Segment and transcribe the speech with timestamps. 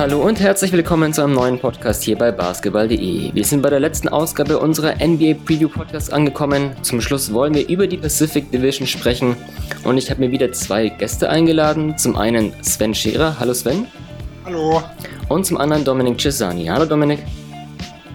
[0.00, 3.34] Hallo und herzlich willkommen zu einem neuen Podcast hier bei basketball.de.
[3.34, 6.74] Wir sind bei der letzten Ausgabe unserer NBA Preview Podcast angekommen.
[6.80, 9.36] Zum Schluss wollen wir über die Pacific Division sprechen
[9.84, 11.98] und ich habe mir wieder zwei Gäste eingeladen.
[11.98, 13.38] Zum einen Sven Scherer.
[13.38, 13.88] Hallo Sven.
[14.46, 14.82] Hallo.
[15.28, 16.64] Und zum anderen Dominik Cesani.
[16.64, 17.18] Hallo Dominik.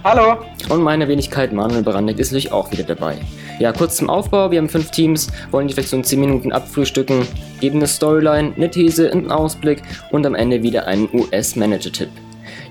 [0.04, 0.38] Hallo.
[0.70, 3.20] Und meine Wenigkeit Manuel Brandig ist natürlich auch wieder dabei.
[3.58, 4.52] Ja, kurz zum Aufbau.
[4.52, 7.26] Wir haben fünf Teams, wollen die vielleicht so in 10 Minuten abfrühstücken,
[7.62, 12.10] geben eine Storyline, eine These, einen Ausblick und am Ende wieder einen US-Manager-Tipp.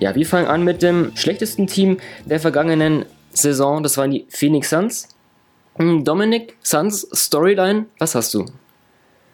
[0.01, 3.83] Ja, wir fangen an mit dem schlechtesten Team der vergangenen Saison.
[3.83, 5.09] Das waren die Phoenix Suns.
[5.77, 8.45] Hm, Dominik, Suns Storyline, was hast du?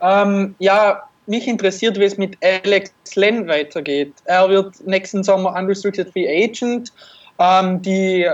[0.00, 4.12] Ähm, ja, mich interessiert, wie es mit Alex Len weitergeht.
[4.24, 6.92] Er wird nächsten Sommer Unrestricted Free Agent
[7.40, 8.30] ähm, die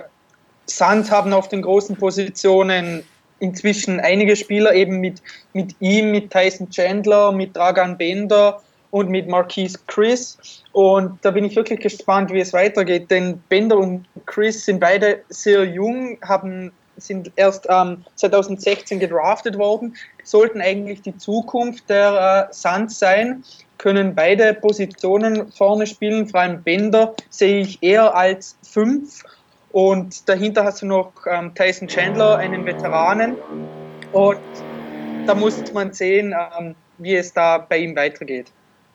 [0.69, 3.02] Suns haben auf den großen Positionen
[3.38, 9.29] inzwischen einige Spieler eben mit, mit ihm, mit Tyson Chandler, mit Dragan Bender und mit
[9.29, 10.38] Marquise Chris.
[10.73, 15.21] Und da bin ich wirklich gespannt, wie es weitergeht, denn Bender und Chris sind beide
[15.29, 22.55] sehr jung, haben, sind erst ähm, 2016 gedraftet worden, sollten eigentlich die Zukunft der äh,
[22.55, 23.45] Suns sein,
[23.79, 29.23] können beide Positionen vorne spielen, vor allem Bender sehe ich eher als fünf.
[29.77, 33.37] Und dahinter hast du noch ähm, Tyson Chandler, einen Veteranen.
[34.10, 34.38] Und
[35.27, 38.46] da muss man sehen, ähm, wie es da bei ihm weitergeht.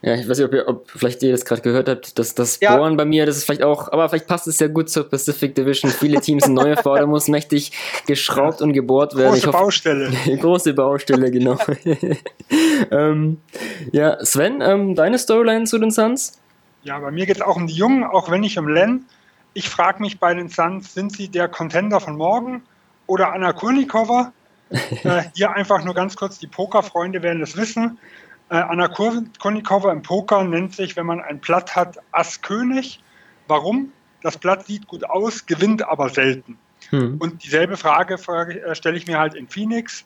[0.02, 2.60] Ja, ich weiß nicht, ob, ihr, ob vielleicht ihr das gerade gehört habt, dass das
[2.62, 2.76] ja.
[2.76, 5.54] Bohren bei mir, das ist vielleicht auch, aber vielleicht passt es ja gut zur Pacific
[5.54, 5.92] Division.
[5.92, 7.74] Viele Teams sind neue vor, da muss mächtig
[8.08, 9.34] geschraubt und gebohrt werden.
[9.34, 10.12] Große hoffe, Baustelle.
[10.40, 11.60] große Baustelle, genau.
[12.92, 13.38] ähm,
[13.92, 16.40] ja, Sven, ähm, deine Storyline zu den Suns?
[16.82, 19.06] Ja, bei mir geht es auch um die Jungen, auch wenn nicht um Len.
[19.54, 22.64] Ich frage mich bei den Suns, sind sie der Contender von morgen
[23.08, 24.32] oder Anna Kurnikova?
[24.70, 27.98] äh, hier einfach nur ganz kurz, die Pokerfreunde werden das wissen.
[28.50, 33.04] Äh, Anna Kurnikova im Poker nennt sich, wenn man ein Blatt hat, Ass König.
[33.48, 33.92] Warum?
[34.22, 36.58] Das Blatt sieht gut aus, gewinnt aber selten.
[36.90, 37.18] Hm.
[37.20, 40.06] Und dieselbe Frage, Frage äh, stelle ich mir halt in Phoenix,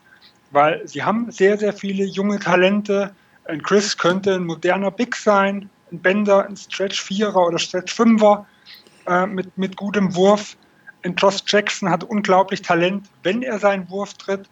[0.50, 3.14] weil sie haben sehr, sehr viele junge Talente.
[3.44, 8.46] Ein Chris könnte ein moderner Big sein, ein Bender, ein Stretch Vierer oder Stretch Fünfer
[9.06, 10.56] äh, mit, mit gutem Wurf.
[11.02, 14.48] Ein Josh Jackson hat unglaublich Talent, wenn er seinen Wurf tritt,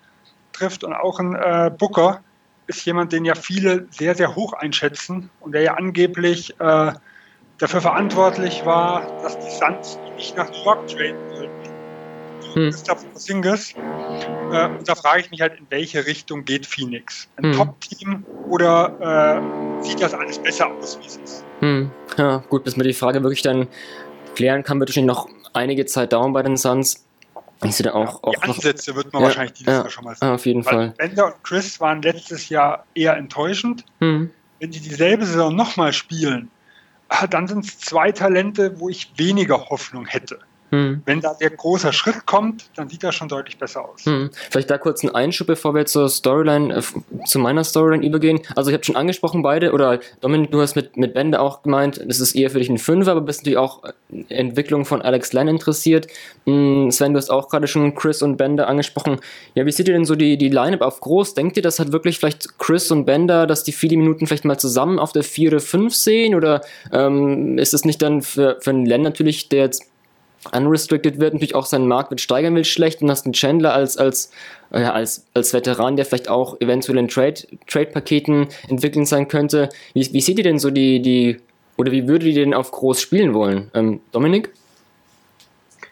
[0.53, 0.84] trifft.
[0.84, 2.22] Und auch ein äh, Booker
[2.66, 6.92] ist jemand, den ja viele sehr, sehr hoch einschätzen und der ja angeblich äh,
[7.59, 11.75] dafür verantwortlich war, dass die Suns nicht nach New York traden wollten.
[12.54, 12.72] Hm.
[12.86, 13.75] Porzingis.
[14.53, 17.28] Äh, und da frage ich mich halt, in welche Richtung geht Phoenix?
[17.36, 17.53] Ein hm.
[17.53, 19.41] Top-Team oder
[19.81, 21.44] äh, sieht das alles besser aus, wie es ist?
[21.60, 21.91] Hm.
[22.16, 23.66] Ja, gut, bis man die Frage wirklich dann
[24.34, 27.05] klären kann, wird wahrscheinlich noch einige Zeit dauern bei den Suns.
[27.62, 30.05] Ich sehe auch, auch die Ansätze noch, wird man ja, wahrscheinlich dieses ja, Jahr schon
[30.05, 30.28] mal sehen.
[30.28, 30.95] Auf jeden Weil Fall.
[30.97, 33.84] Bender und Chris waren letztes Jahr eher enttäuschend.
[34.00, 34.31] Hm.
[34.61, 36.50] Wenn die dieselbe Saison nochmal spielen,
[37.09, 40.41] ah, dann sind es zwei Talente, wo ich weniger Hoffnung hätte.
[40.74, 41.02] Hm.
[41.04, 44.04] Wenn da der große Schritt kommt, dann sieht das schon deutlich besser aus.
[44.04, 44.30] Hm.
[44.50, 46.82] Vielleicht da kurz ein Einschub, bevor wir zur Storyline, äh,
[47.26, 48.40] zu meiner Storyline übergehen.
[48.56, 52.02] Also ich habe schon angesprochen beide, oder Dominik, du hast mit, mit Bände auch gemeint,
[52.06, 53.82] das ist eher für dich ein Fünfer, aber bist natürlich auch
[54.28, 56.08] Entwicklung von Alex Len interessiert.
[56.46, 59.20] Hm, Sven, du hast auch gerade schon Chris und Bender angesprochen.
[59.54, 61.34] Ja, wie seht ihr denn so die, die Line-Up auf groß?
[61.34, 64.58] Denkt ihr, das hat wirklich vielleicht Chris und Bender, dass die viele Minuten vielleicht mal
[64.58, 66.34] zusammen auf der 4 oder 5 sehen?
[66.34, 66.62] Oder
[66.92, 69.94] ähm, ist es nicht dann für, für einen Len natürlich, der jetzt
[70.53, 74.31] unrestricted wird, natürlich auch seinen Marktwert steigern will, schlecht und hast einen Chandler als, als,
[74.71, 79.69] äh, als, als Veteran, der vielleicht auch eventuell in Trade, Trade-Paketen entwickeln sein könnte.
[79.94, 81.41] Wie, wie seht ihr denn so die, die,
[81.77, 83.71] oder wie würdet ihr denn auf groß spielen wollen?
[83.75, 84.53] Ähm, Dominik?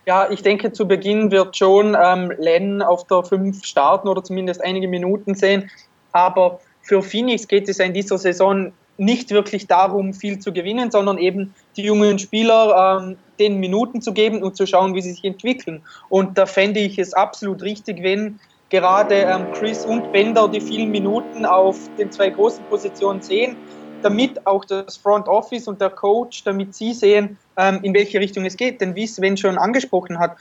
[0.04, 4.62] Ja, ich denke, zu Beginn wird schon ähm, Len auf der 5 starten oder zumindest
[4.62, 5.70] einige Minuten sehen.
[6.10, 8.72] Aber für Phoenix geht es in dieser Saison
[9.04, 14.12] nicht wirklich darum, viel zu gewinnen, sondern eben die jungen Spieler ähm, den Minuten zu
[14.12, 15.84] geben und zu schauen, wie sie sich entwickeln.
[16.08, 18.38] Und da fände ich es absolut richtig, wenn
[18.70, 23.56] gerade ähm, Chris und Bender die vielen Minuten auf den zwei großen Positionen sehen,
[24.02, 28.44] damit auch das Front Office und der Coach, damit sie sehen, ähm, in welche Richtung
[28.44, 28.80] es geht.
[28.80, 30.36] Denn wie Sven schon angesprochen hat,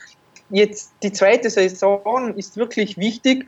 [0.50, 3.46] jetzt die zweite Saison ist wirklich wichtig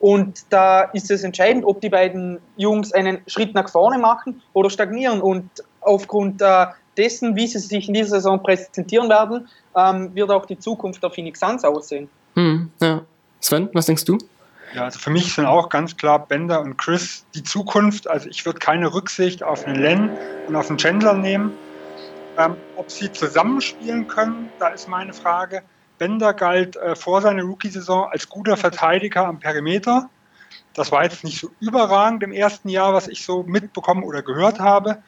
[0.00, 4.70] und da ist es entscheidend, ob die beiden Jungs einen Schritt nach vorne machen oder
[4.70, 5.20] stagnieren.
[5.20, 5.50] Und
[5.82, 6.66] aufgrund äh,
[6.96, 11.10] dessen, wie sie sich in dieser Saison präsentieren werden, ähm, wird auch die Zukunft der
[11.10, 12.08] Phoenix Suns aussehen.
[12.34, 13.02] Hm, ja.
[13.40, 14.18] Sven, was denkst du?
[14.74, 18.08] Ja, also für mich sind auch ganz klar Bender und Chris die Zukunft.
[18.08, 20.10] Also ich würde keine Rücksicht auf einen Len
[20.46, 21.52] und auf einen Chandler nehmen.
[22.38, 25.62] Ähm, ob sie zusammenspielen können, da ist meine Frage.
[26.00, 30.08] Bender galt äh, vor seiner Rookie-Saison als guter Verteidiger am Perimeter.
[30.72, 34.58] Das war jetzt nicht so überragend im ersten Jahr, was ich so mitbekommen oder gehört
[34.58, 35.02] habe.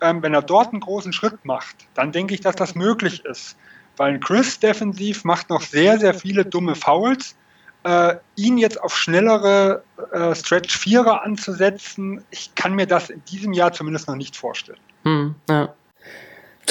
[0.00, 3.56] ähm, wenn er dort einen großen Schritt macht, dann denke ich, dass das möglich ist.
[3.96, 7.36] Weil Chris defensiv macht noch sehr, sehr viele dumme Fouls.
[7.84, 13.72] Äh, ihn jetzt auf schnellere äh, Stretch-Vierer anzusetzen, ich kann mir das in diesem Jahr
[13.72, 14.80] zumindest noch nicht vorstellen.
[15.04, 15.72] Hm, ja.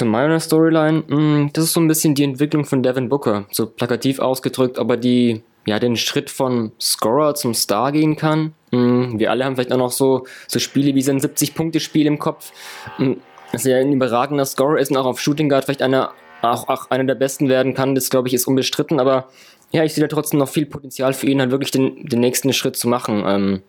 [0.02, 3.46] Zu meiner Storyline, mh, hm, das ist so ein bisschen die Entwicklung von Devin Booker,
[3.52, 8.56] so plakativ ausgedrückt, aber die ja den Schritt von Scorer zum Star gehen kann.
[8.72, 12.18] Mh, hm, wir alle haben vielleicht auch noch so, so Spiele wie sein 70-Punkte-Spiel im
[12.18, 12.52] Kopf.
[13.52, 16.90] Dass er ein überragender Scorer ist und auch auf Shooting Guard vielleicht einer, auch, auch
[16.90, 19.28] einer der besten werden kann, das glaube ich ist unbestritten, aber
[19.72, 22.54] ja, ich sehe da trotzdem noch viel Potenzial für ihn, halt wirklich den, den nächsten
[22.54, 23.24] Schritt zu machen.
[23.24, 23.62] Ähm,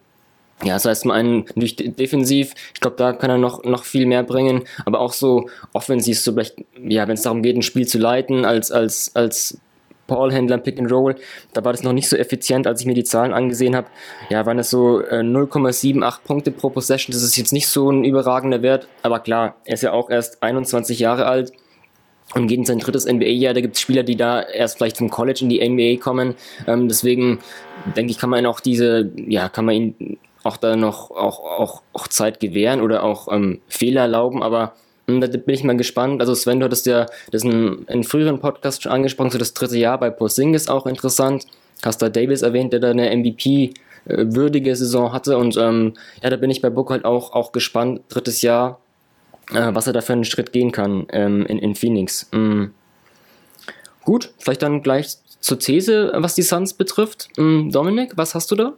[0.64, 4.22] ja, das heißt, einen natürlich defensiv, ich glaube, da kann er noch, noch viel mehr
[4.22, 7.98] bringen, aber auch so offensiv, so vielleicht, ja, wenn es darum geht, ein Spiel zu
[7.98, 9.58] leiten, als, als, als
[10.06, 11.16] Ballhändler Pick and Roll,
[11.52, 13.88] da war das noch nicht so effizient, als ich mir die Zahlen angesehen habe.
[14.30, 18.04] Ja, waren das so äh, 0,78 Punkte pro Possession, das ist jetzt nicht so ein
[18.04, 21.52] überragender Wert, aber klar, er ist ja auch erst 21 Jahre alt
[22.34, 23.54] und geht in sein drittes NBA-Jahr.
[23.54, 26.34] Da gibt es Spieler, die da erst vielleicht vom College in die NBA kommen.
[26.66, 27.40] Ähm, deswegen
[27.96, 31.82] denke ich, kann man auch diese, ja, kann man ihn auch da noch auch, auch,
[31.92, 34.74] auch Zeit gewähren oder auch ähm, Fehler erlauben, aber
[35.06, 36.20] hm, da bin ich mal gespannt.
[36.20, 39.78] Also Sven, du hattest ja das in, in früheren Podcast schon angesprochen, so das dritte
[39.78, 41.46] Jahr bei Porzingis auch interessant.
[41.84, 43.74] Hast da Davis erwähnt, der da eine MVP
[44.06, 48.02] äh, Saison hatte und ähm, ja, da bin ich bei Book halt auch, auch gespannt.
[48.08, 48.80] Drittes Jahr,
[49.52, 52.28] äh, was er da für einen Schritt gehen kann ähm, in, in Phoenix.
[52.32, 52.72] Mhm.
[54.04, 57.28] Gut, vielleicht dann gleich zur These, was die Suns betrifft.
[57.36, 58.72] Mhm, Dominik, was hast du da?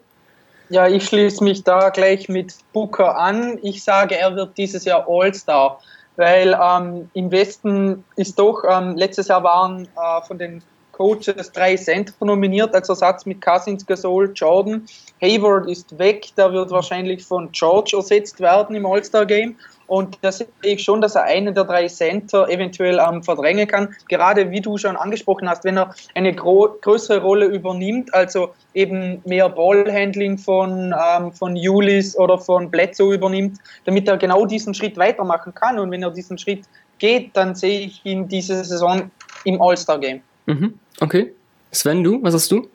[0.71, 3.59] Ja, ich schließe mich da gleich mit Booker an.
[3.63, 5.79] Ich sage, er wird dieses Jahr All-Star,
[6.17, 10.63] weil ähm, im Westen ist doch, ähm, letztes Jahr waren äh, von den
[10.93, 14.87] Coaches drei Center nominiert als Ersatz mit Cousins, Gasol, Jordan.
[15.21, 19.57] Hayward ist weg, der wird wahrscheinlich von George ersetzt werden im All-Star-Game.
[19.87, 23.95] Und da sehe ich schon, dass er einen der drei Center eventuell ähm, verdrängen kann.
[24.09, 29.49] Gerade wie du schon angesprochen hast, wenn er eine größere Rolle übernimmt, also eben mehr
[29.49, 35.55] Ballhandling von, ähm, von Julis oder von Bledsoe übernimmt, damit er genau diesen Schritt weitermachen
[35.55, 35.79] kann.
[35.79, 36.65] Und wenn er diesen Schritt
[36.99, 39.11] geht, dann sehe ich ihn diese Saison
[39.45, 40.21] im All-Star-Game.
[40.47, 40.79] Mhm.
[41.01, 41.33] Okay.
[41.73, 42.69] Sven, du, was hast du?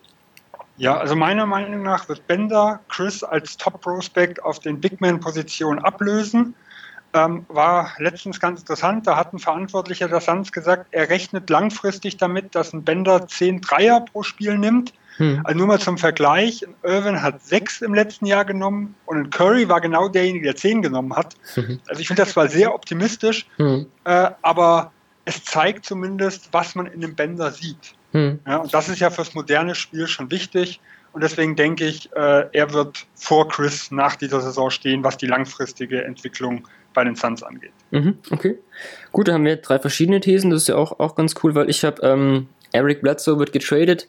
[0.77, 6.56] Ja, also meiner Meinung nach wird Bender Chris als Top-Prospect auf den Bigman-Positionen ablösen.
[7.13, 12.17] Ähm, war letztens ganz interessant, da hat ein Verantwortlicher der Suns gesagt, er rechnet langfristig
[12.17, 14.94] damit, dass ein Bender 10 Dreier pro Spiel nimmt.
[15.17, 15.41] Hm.
[15.44, 19.67] Also nur mal zum Vergleich, Irvin hat sechs im letzten Jahr genommen und ein Curry
[19.67, 21.35] war genau derjenige, der zehn genommen hat.
[21.56, 21.79] Mhm.
[21.88, 23.88] Also ich finde das zwar sehr optimistisch, hm.
[24.06, 24.91] äh, aber
[25.25, 27.95] es zeigt zumindest, was man in dem Bender sieht.
[28.11, 28.39] Hm.
[28.47, 30.79] Ja, und das ist ja fürs moderne Spiel schon wichtig.
[31.11, 35.25] Und deswegen denke ich, äh, er wird vor Chris nach dieser Saison stehen, was die
[35.25, 37.71] langfristige Entwicklung bei den Suns angeht.
[37.91, 38.57] Mhm, okay.
[39.11, 40.51] Gut, da haben wir drei verschiedene Thesen.
[40.51, 44.07] Das ist ja auch, auch ganz cool, weil ich habe ähm, Eric Bledsoe wird getradet.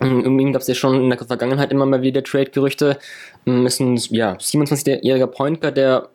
[0.00, 2.98] Um ähm, ihn gab es ja schon in der Vergangenheit immer mal wieder Trade-Gerüchte.
[3.46, 6.08] Ähm, ist ein ja, 27-jähriger Point Guard, der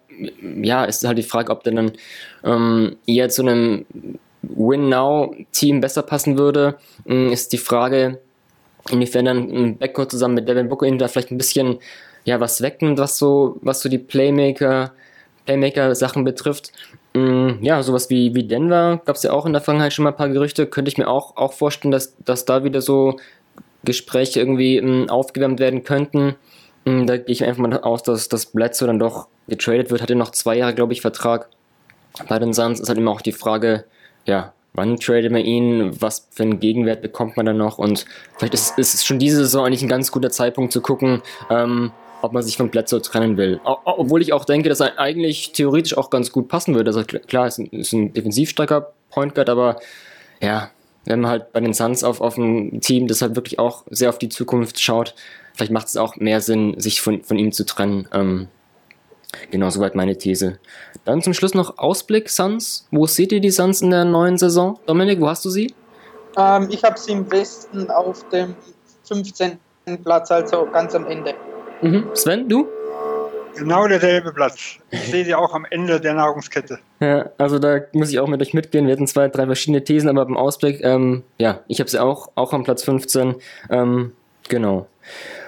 [0.62, 1.92] ja, ist halt die Frage, ob der dann
[2.44, 3.86] ähm, eher zu einem
[4.42, 6.78] Win-Now-Team besser passen würde.
[7.06, 8.20] Ähm, ist die Frage,
[8.90, 11.80] inwiefern dann ein Backcourt zusammen mit Devin Booker ihn da vielleicht ein bisschen
[12.24, 14.92] ja, was wegnimmt, was so, was so die Playmaker
[15.46, 16.72] Playmaker-Sachen betrifft.
[17.14, 20.12] Mm, ja, sowas wie, wie Denver gab es ja auch in der Vergangenheit schon mal
[20.12, 20.68] ein paar Gerüchte.
[20.68, 23.18] Könnte ich mir auch, auch vorstellen, dass, dass da wieder so
[23.84, 26.36] Gespräche irgendwie mm, aufgewärmt werden könnten.
[26.86, 30.02] Mm, da gehe ich einfach mal aus, dass das Bledsoe dann doch getradet wird.
[30.02, 31.50] Hatte noch zwei Jahre, glaube ich, Vertrag.
[32.28, 33.86] Bei den Suns ist halt immer auch die Frage,
[34.26, 38.06] ja, wann tradet man ihn, was für einen Gegenwert bekommt man dann noch und
[38.38, 41.92] vielleicht ist, ist schon diese Saison eigentlich ein ganz guter Zeitpunkt zu gucken, ähm,
[42.22, 43.60] ob man sich von Bledsoe trennen will.
[43.64, 46.90] Obwohl ich auch denke, dass er eigentlich theoretisch auch ganz gut passen würde.
[46.90, 49.80] Also klar, ist ein, ist ein defensiv starker Point Guard, aber
[50.42, 50.72] ja,
[51.06, 54.10] wenn man halt bei den Suns auf, auf ein Team, das halt wirklich auch sehr
[54.10, 55.14] auf die Zukunft schaut,
[55.54, 58.08] vielleicht macht es auch mehr Sinn, sich von, von ihm zu trennen.
[58.12, 58.48] Ähm,
[59.52, 60.58] genau, soweit meine These.
[61.06, 62.88] Dann zum Schluss noch Ausblick Suns.
[62.92, 64.80] Wo seht ihr die Suns in der neuen Saison?
[64.88, 65.74] Dominik, wo hast du sie?
[66.36, 68.56] Ähm, ich habe sie im Westen auf dem
[69.08, 69.60] 15.
[70.04, 71.36] Platz, also ganz am Ende.
[71.82, 72.10] Mhm.
[72.16, 72.68] Sven, du?
[73.56, 74.80] Genau derselbe Platz.
[74.90, 76.80] Ich sehe sie auch am Ende der Nahrungskette.
[77.00, 78.88] Ja, also da muss ich auch mit euch mitgehen.
[78.88, 82.32] Wir hatten zwei, drei verschiedene Thesen, aber beim Ausblick, ähm, ja, ich habe sie auch,
[82.36, 83.36] auch am Platz 15.
[83.70, 84.12] Ähm,
[84.50, 84.88] genau.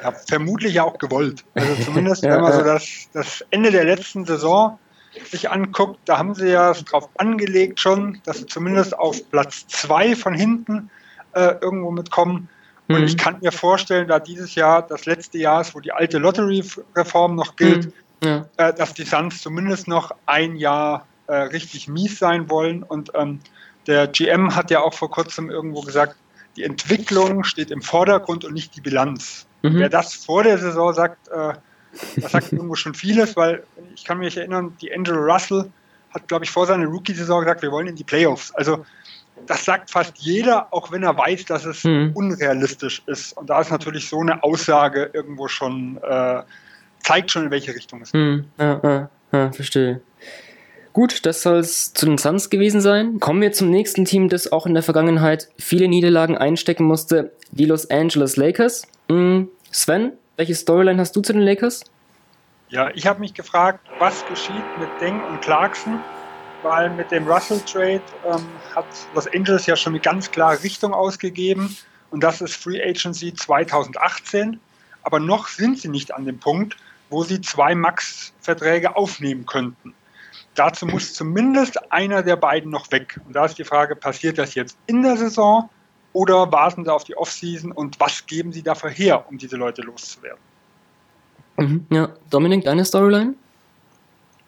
[0.04, 1.44] Ja, vermutlich ja auch gewollt.
[1.56, 2.58] Also zumindest, ja, wenn man ja.
[2.60, 4.78] so das, das Ende der letzten Saison
[5.26, 10.16] sich anguckt, da haben sie ja drauf angelegt schon, dass sie zumindest auf Platz 2
[10.16, 10.90] von hinten
[11.34, 12.50] äh, irgendwo mitkommen.
[12.88, 13.04] Und mhm.
[13.06, 17.36] ich kann mir vorstellen, da dieses Jahr das letzte Jahr ist, wo die alte Lottery-Reform
[17.36, 17.88] noch gilt,
[18.24, 18.28] mhm.
[18.28, 18.46] ja.
[18.58, 22.84] äh, dass die Suns zumindest noch ein Jahr äh, richtig mies sein wollen.
[22.84, 23.40] Und ähm,
[23.88, 26.16] der GM hat ja auch vor kurzem irgendwo gesagt,
[26.56, 29.48] die Entwicklung steht im Vordergrund und nicht die Bilanz.
[29.62, 29.80] Mhm.
[29.80, 31.54] Wer das vor der Saison sagt, äh,
[32.16, 33.64] das sagt irgendwo schon vieles, weil
[33.96, 35.66] ich kann mich erinnern, die Angelo Russell
[36.14, 38.54] hat, glaube ich, vor seiner Rookie-Saison gesagt, wir wollen in die Playoffs.
[38.56, 38.86] Also
[39.46, 42.12] das sagt fast jeder, auch wenn er weiß, dass es mhm.
[42.14, 43.34] unrealistisch ist.
[43.38, 46.42] Und da ist natürlich so eine Aussage irgendwo schon, äh,
[47.04, 48.22] zeigt schon, in welche Richtung es geht.
[48.22, 48.46] Mhm.
[48.58, 50.02] Ja, ja, ja, verstehe.
[50.94, 53.20] Gut, das soll es zu den Suns gewesen sein.
[53.20, 57.66] Kommen wir zum nächsten Team, das auch in der Vergangenheit viele Niederlagen einstecken musste, die
[57.66, 58.88] Los Angeles Lakers.
[59.08, 59.50] Mhm.
[59.72, 61.82] Sven, welche Storyline hast du zu den Lakers?
[62.70, 66.00] Ja, ich habe mich gefragt, was geschieht mit Deng und Clarkson,
[66.62, 70.94] weil mit dem Russell Trade ähm, hat Los Angeles ja schon eine ganz klare Richtung
[70.94, 71.76] ausgegeben
[72.12, 74.60] und das ist Free Agency 2018.
[75.04, 76.78] Aber noch sind sie nicht an dem Punkt,
[77.10, 79.94] wo sie zwei Max-Verträge aufnehmen könnten.
[80.56, 83.20] Dazu muss zumindest einer der beiden noch weg.
[83.26, 85.70] Und da ist die Frage, passiert das jetzt in der Saison
[86.18, 89.84] oder warten sie auf die Offseason und was geben sie dafür her, um diese Leute
[89.84, 90.40] loszuwerden?
[91.58, 93.36] Mhm, ja, Dominik, deine Storyline?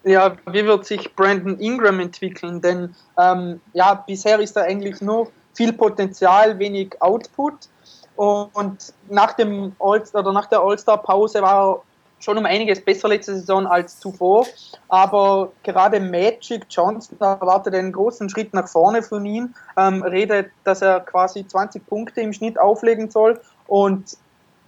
[0.03, 2.59] Ja, wie wird sich Brandon Ingram entwickeln?
[2.59, 7.69] Denn ähm, ja, bisher ist da eigentlich nur viel Potenzial, wenig Output.
[8.15, 11.81] Und nach dem All oder nach der All-Star-Pause war er
[12.19, 14.45] schon um einiges besser letzte Saison als zuvor.
[14.87, 19.53] Aber gerade Magic Johnson erwartet einen großen Schritt nach vorne von ihm.
[19.77, 23.39] Ähm, redet, dass er quasi 20 Punkte im Schnitt auflegen soll.
[23.67, 24.17] Und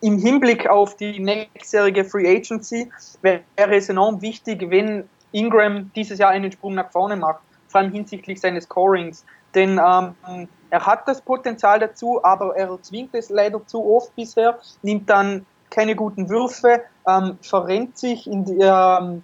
[0.01, 2.91] im Hinblick auf die nächstjährige Free Agency
[3.21, 7.91] wäre es enorm wichtig, wenn Ingram dieses Jahr einen Sprung nach vorne macht, vor allem
[7.91, 9.25] hinsichtlich seines Scorings.
[9.53, 14.57] Denn ähm, er hat das Potenzial dazu, aber er zwingt es leider zu oft bisher,
[14.81, 19.23] nimmt dann keine guten Würfe, ähm, verrennt sich in, die, ähm,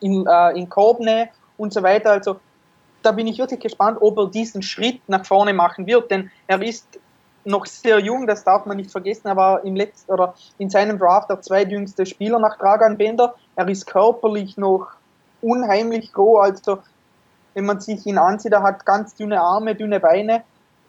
[0.00, 2.12] in, äh, in Korbnähe und so weiter.
[2.12, 2.36] Also
[3.02, 6.62] da bin ich wirklich gespannt, ob er diesen Schritt nach vorne machen wird, denn er
[6.62, 7.00] ist
[7.44, 10.98] noch sehr jung, das darf man nicht vergessen, er war im letzten oder in seinem
[10.98, 13.34] Draft der zweitjüngste Spieler nach Dragan Bender.
[13.56, 14.88] Er ist körperlich noch
[15.40, 16.78] unheimlich groß, also
[17.54, 20.44] wenn man sich ihn ansieht, er hat ganz dünne Arme, dünne Beine.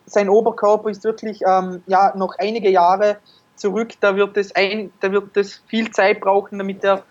[0.06, 3.18] Sein Oberkörper ist wirklich ähm, ja, noch einige Jahre
[3.55, 3.93] zurück.
[4.00, 7.03] Da wird, es ein, da wird es viel Zeit brauchen, damit er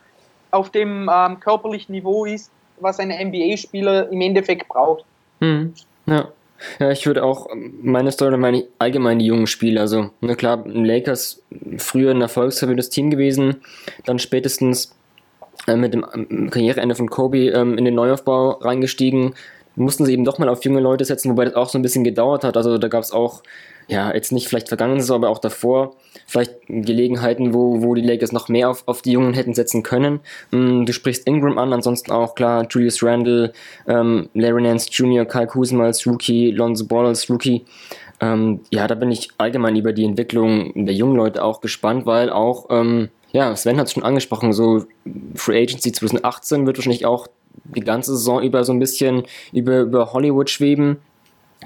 [0.51, 5.05] auf dem ähm, körperlichen Niveau ist, was ein NBA-Spieler im Endeffekt braucht.
[5.41, 5.75] Hm,
[6.07, 6.29] ja.
[6.79, 7.49] Ja, ich würde auch
[7.83, 11.43] meine Story, meine allgemein die jungen Spieler, also na klar, Lakers
[11.79, 13.63] früher ein erfolgsverwöhntes Team gewesen,
[14.05, 14.95] dann spätestens
[15.67, 19.35] äh, mit dem ähm, Karriereende von Kobe ähm, in den Neuaufbau reingestiegen,
[19.75, 22.05] mussten sie eben doch mal auf junge Leute setzen, wobei das auch so ein bisschen
[22.05, 22.57] gedauert hat.
[22.57, 23.43] Also da gab es auch,
[23.93, 25.97] ja, jetzt nicht vielleicht vergangene Saison, aber auch davor
[26.27, 30.21] vielleicht Gelegenheiten, wo, wo die Lakers noch mehr auf, auf die Jungen hätten setzen können.
[30.51, 33.53] Mm, du sprichst Ingram an, ansonsten auch klar Julius Randle,
[33.87, 37.67] ähm, Larry Nance Jr., Kyle Kuzma als Rookie, Lonzo Ball als Rookie.
[38.21, 42.31] Ähm, ja, da bin ich allgemein über die Entwicklung der jungen Leute auch gespannt, weil
[42.31, 44.87] auch, ähm, ja, Sven hat es schon angesprochen, so
[45.35, 47.27] Free Agency 2018 wird wahrscheinlich auch
[47.77, 50.97] die ganze Saison über so ein bisschen über, über Hollywood schweben.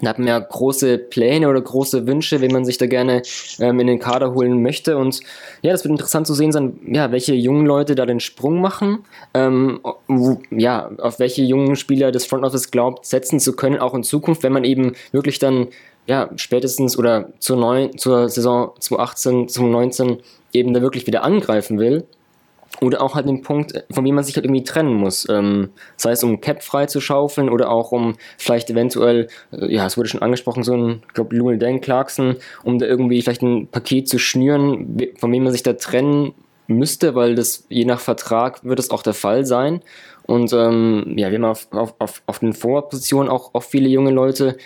[0.03, 3.23] Da hat man ja große Pläne oder große Wünsche, wenn man sich da gerne
[3.59, 4.97] ähm, in den Kader holen möchte.
[4.97, 5.21] Und
[5.63, 9.05] ja, das wird interessant zu sehen sein, ja, welche jungen Leute da den Sprung machen,
[9.35, 13.95] ähm, wo, ja, auf welche jungen Spieler das Front Office glaubt, setzen zu können, auch
[13.95, 15.69] in Zukunft, wenn man eben wirklich dann
[16.07, 20.19] ja, spätestens oder zur, neuen, zur Saison 2018, 2019
[20.53, 22.05] eben da wirklich wieder angreifen will.
[22.81, 25.27] Oder auch halt den Punkt, von dem man sich halt irgendwie trennen muss.
[25.31, 29.87] Ähm, sei es um Cap frei zu schaufeln oder auch um vielleicht eventuell, äh, ja,
[29.87, 33.43] es wurde schon angesprochen, so ein, ich glaube, Louis Dan Clarkson, um da irgendwie vielleicht
[33.43, 36.35] ein Paket zu schnüren, von wem man sich da trennen
[36.69, 39.81] müsste, weil das je nach Vertrag wird es auch der Fall sein.
[40.25, 44.11] Und ähm, ja, wir haben auf, auf, auf, auf den Vorpositionen auch, auch viele junge
[44.11, 44.57] Leute.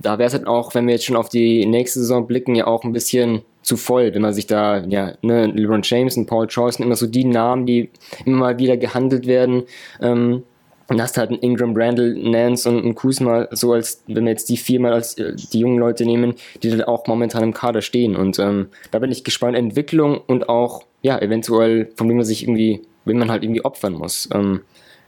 [0.00, 2.66] Da wäre es halt auch, wenn wir jetzt schon auf die nächste Saison blicken, ja
[2.66, 6.46] auch ein bisschen zu voll, wenn man sich da, ja, ne, LeBron James und Paul
[6.46, 7.90] George sind immer so die Namen, die
[8.24, 9.64] immer mal wieder gehandelt werden.
[10.00, 10.42] Ähm,
[10.90, 14.48] und hast halt einen Ingram, Randall, Nance und einen Kuzma, so als, wenn wir jetzt
[14.48, 18.16] die viermal als äh, die jungen Leute nehmen, die dann auch momentan im Kader stehen.
[18.16, 22.42] Und ähm, da bin ich gespannt, Entwicklung und auch, ja, eventuell, von wem man sich
[22.42, 24.28] irgendwie, wenn man halt irgendwie opfern muss.
[24.34, 24.62] Ähm,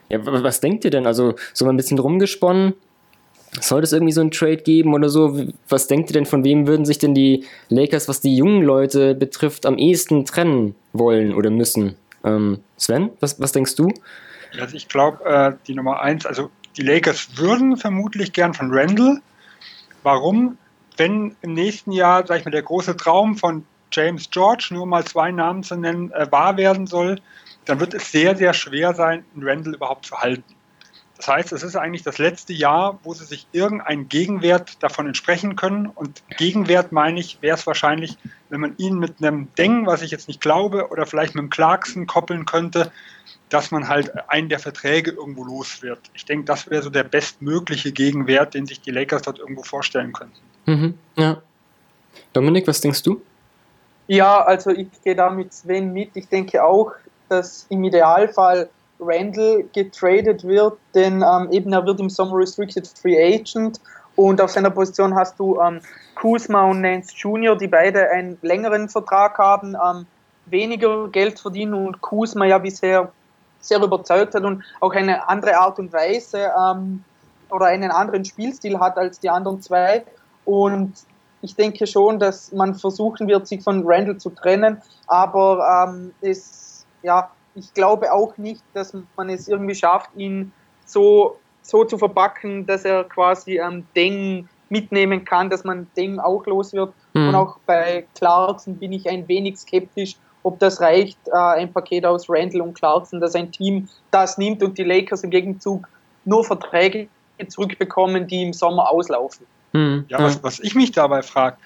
[0.08, 1.06] ja, was denkt ihr denn?
[1.06, 2.74] Also, so ein bisschen rumgesponnen,
[3.60, 5.46] soll es irgendwie so einen Trade geben oder so?
[5.68, 9.14] Was denkt ihr denn, von wem würden sich denn die Lakers, was die jungen Leute
[9.14, 11.96] betrifft, am ehesten trennen wollen oder müssen?
[12.24, 13.92] Ähm, Sven, was, was denkst du?
[14.60, 19.20] Also ich glaube, äh, die Nummer eins, also die Lakers würden vermutlich gern von Randall.
[20.02, 20.56] Warum?
[20.96, 25.04] Wenn im nächsten Jahr, sag ich mal, der große Traum von James George, nur mal
[25.04, 27.20] zwei Namen zu nennen, äh, wahr werden soll,
[27.66, 30.44] dann wird es sehr, sehr schwer sein, einen Randall überhaupt zu halten.
[31.22, 35.54] Das heißt, es ist eigentlich das letzte Jahr, wo sie sich irgendeinen Gegenwert davon entsprechen
[35.54, 35.86] können.
[35.86, 40.10] Und Gegenwert meine ich, wäre es wahrscheinlich, wenn man ihn mit einem Deng, was ich
[40.10, 42.90] jetzt nicht glaube, oder vielleicht mit einem Clarkson koppeln könnte,
[43.50, 46.00] dass man halt einen der Verträge irgendwo los wird.
[46.12, 50.12] Ich denke, das wäre so der bestmögliche Gegenwert, den sich die Lakers dort irgendwo vorstellen
[50.12, 50.40] könnten.
[50.66, 51.40] Mhm, ja.
[52.32, 53.22] Dominik, was denkst du?
[54.08, 56.16] Ja, also ich gehe da mit Sven mit.
[56.16, 56.90] Ich denke auch,
[57.28, 58.68] dass im Idealfall
[59.04, 63.80] Randall getradet wird, denn ähm, eben er wird im Sommer Restricted Free Agent
[64.16, 65.80] und auf seiner Position hast du ähm,
[66.14, 70.06] Kuzma und Nance Jr., die beide einen längeren Vertrag haben, ähm,
[70.46, 73.10] weniger Geld verdienen und Kuzma ja bisher
[73.60, 77.04] sehr überzeugt hat und auch eine andere Art und Weise ähm,
[77.50, 80.04] oder einen anderen Spielstil hat als die anderen zwei.
[80.44, 80.94] Und
[81.42, 86.84] ich denke schon, dass man versuchen wird, sich von Randall zu trennen, aber ähm, es,
[87.02, 90.52] ja, ich glaube auch nicht, dass man es irgendwie schafft, ihn
[90.84, 96.46] so, so zu verpacken, dass er quasi ähm, Deng mitnehmen kann, dass man Deng auch
[96.46, 96.94] los wird.
[97.14, 97.28] Mhm.
[97.28, 102.04] Und auch bei Clarkson bin ich ein wenig skeptisch, ob das reicht, äh, ein Paket
[102.04, 105.88] aus Randall und Clarkson, dass ein Team das nimmt und die Lakers im Gegenzug
[106.24, 107.08] nur Verträge
[107.48, 109.46] zurückbekommen, die im Sommer auslaufen.
[109.72, 110.04] Mhm.
[110.08, 111.56] Ja, was, was ich mich dabei frage,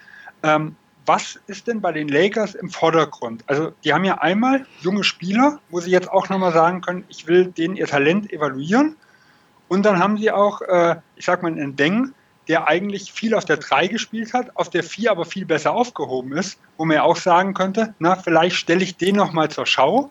[0.43, 0.77] ähm,
[1.07, 3.45] was ist denn bei den Lakers im Vordergrund?
[3.47, 7.27] Also die haben ja einmal junge Spieler, wo sie jetzt auch nochmal sagen können, ich
[7.27, 8.97] will denen ihr Talent evaluieren.
[9.69, 12.13] Und dann haben sie auch, äh, ich sag mal, einen Deng,
[12.49, 16.33] der eigentlich viel auf der 3 gespielt hat, auf der 4 aber viel besser aufgehoben
[16.33, 20.11] ist, wo man ja auch sagen könnte, na, vielleicht stelle ich den nochmal zur Schau,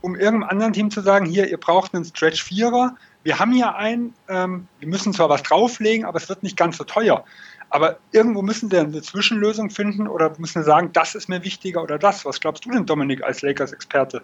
[0.00, 4.14] um irgendeinem anderen Team zu sagen, hier, ihr braucht einen Stretch-Vierer, wir haben hier einen,
[4.28, 7.24] ähm, wir müssen zwar was drauflegen, aber es wird nicht ganz so teuer.
[7.72, 11.82] Aber irgendwo müssen sie eine Zwischenlösung finden oder müssen sie sagen, das ist mir wichtiger
[11.82, 12.26] oder das.
[12.26, 14.20] Was glaubst du denn, Dominik, als Lakers-Experte?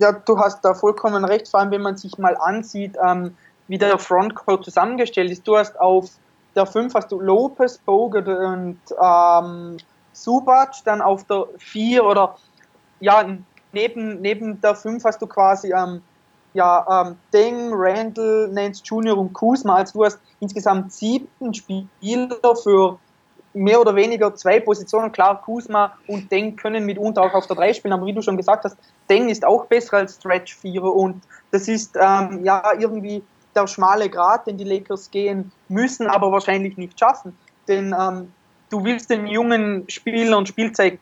[0.00, 3.34] Ja, du hast da vollkommen recht, vor allem wenn man sich mal ansieht, ähm,
[3.68, 5.48] wie der Frontcourt zusammengestellt ist.
[5.48, 6.10] Du hast auf
[6.54, 9.78] der 5 hast du Lopez, Bogut und ähm,
[10.12, 12.36] Subac, dann auf der 4 oder
[13.00, 13.24] ja,
[13.72, 16.02] neben, neben der 5 hast du quasi ähm,
[16.54, 19.16] ja, ähm, Deng, Randall, Nance Jr.
[19.16, 19.76] und Kuzma.
[19.76, 22.98] Also du hast insgesamt sieben Spieler für
[23.52, 25.12] mehr oder weniger zwei Positionen.
[25.12, 28.36] Klar, Kuzma und Deng können mitunter auch auf der 3 spielen, aber wie du schon
[28.36, 28.76] gesagt hast,
[29.08, 33.22] Deng ist auch besser als Stretch 4 und das ist ähm, ja irgendwie
[33.54, 37.36] der schmale Grat, den die Lakers gehen müssen, aber wahrscheinlich nicht schaffen.
[37.66, 38.32] Denn ähm,
[38.70, 40.98] du willst den jungen Spielern Spielzeit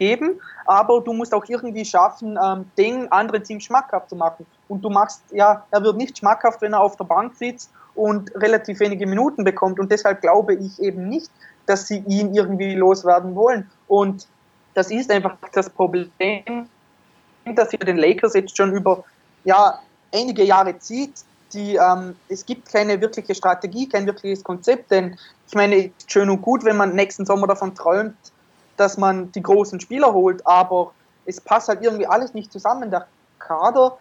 [0.00, 4.46] geben, aber du musst auch irgendwie schaffen, ähm, den anderen Team schmackhaft zu machen.
[4.66, 8.34] Und du machst, ja, er wird nicht schmackhaft, wenn er auf der Bank sitzt und
[8.34, 9.78] relativ wenige Minuten bekommt.
[9.78, 11.30] Und deshalb glaube ich eben nicht,
[11.66, 13.70] dass sie ihn irgendwie loswerden wollen.
[13.86, 14.26] Und
[14.74, 16.66] das ist einfach das Problem,
[17.54, 19.04] dass ihr den Lakers jetzt schon über
[19.44, 19.78] ja,
[20.12, 21.12] einige Jahre zieht.
[21.52, 26.42] Die, ähm, es gibt keine wirkliche Strategie, kein wirkliches Konzept, denn ich meine, schön und
[26.42, 28.14] gut, wenn man nächsten Sommer davon träumt,
[28.80, 30.92] dass man die großen Spieler holt, aber
[31.26, 32.90] es passt halt irgendwie alles nicht zusammen.
[32.90, 33.06] Der
[33.38, 33.98] Kader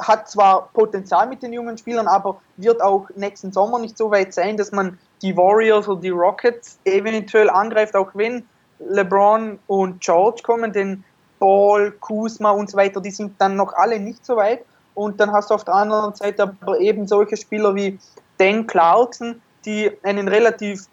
[0.00, 4.32] hat zwar Potenzial mit den jungen Spielern, aber wird auch nächsten Sommer nicht so weit
[4.32, 8.46] sein, dass man die Warriors oder die Rockets eventuell angreift, auch wenn
[8.78, 11.02] LeBron und George kommen, denn
[11.40, 14.64] Ball, Kuzma und so weiter, die sind dann noch alle nicht so weit.
[14.94, 17.98] Und dann hast du auf der anderen Seite aber eben solche Spieler wie
[18.38, 20.86] Dan Clarkson, die einen relativ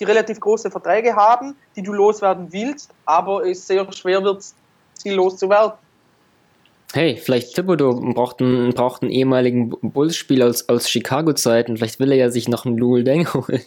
[0.00, 4.44] die relativ große Verträge haben, die du loswerden willst, aber es sehr schwer wird,
[4.94, 5.72] sie loszuwerden.
[6.92, 11.76] Hey, vielleicht Thibodeau braucht einen, braucht einen ehemaligen Bulls-Spieler aus, aus Chicago-Zeiten.
[11.76, 13.62] Vielleicht will er ja sich noch einen Lul Deng holen.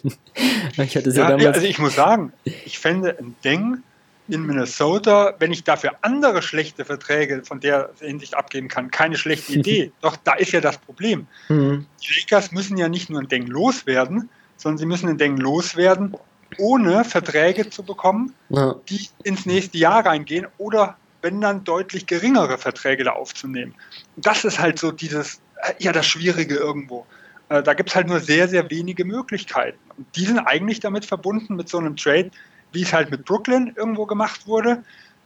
[0.77, 3.81] ich hatte ja, damals also ich muss sagen, ich fände ein Deng
[4.27, 9.53] in Minnesota, wenn ich dafür andere schlechte Verträge von der Hinsicht abgeben kann, keine schlechte
[9.59, 9.91] Idee.
[10.01, 11.27] Doch da ist ja das Problem.
[11.47, 11.85] Mhm.
[12.01, 14.29] Die Lakers müssen ja nicht nur ein Deng loswerden,
[14.63, 16.15] sondern sie müssen den Deng loswerden,
[16.57, 18.75] ohne Verträge zu bekommen, ja.
[18.89, 23.75] die ins nächste Jahr reingehen oder wenn dann deutlich geringere Verträge da aufzunehmen.
[24.15, 25.41] Und das ist halt so dieses,
[25.79, 27.05] ja, das Schwierige irgendwo.
[27.49, 29.79] Äh, da gibt es halt nur sehr, sehr wenige Möglichkeiten.
[29.97, 32.31] Und die sind eigentlich damit verbunden mit so einem Trade,
[32.71, 34.83] wie es halt mit Brooklyn irgendwo gemacht wurde.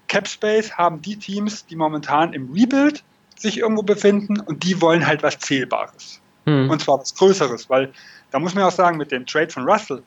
[0.08, 3.04] Capspace haben die Teams, die momentan im Rebuild
[3.36, 6.22] sich irgendwo befinden und die wollen halt was Zählbares.
[6.46, 6.70] Mhm.
[6.70, 7.92] Und zwar was Größeres, weil
[8.32, 10.04] da muss man auch sagen, mit dem Trade von Russell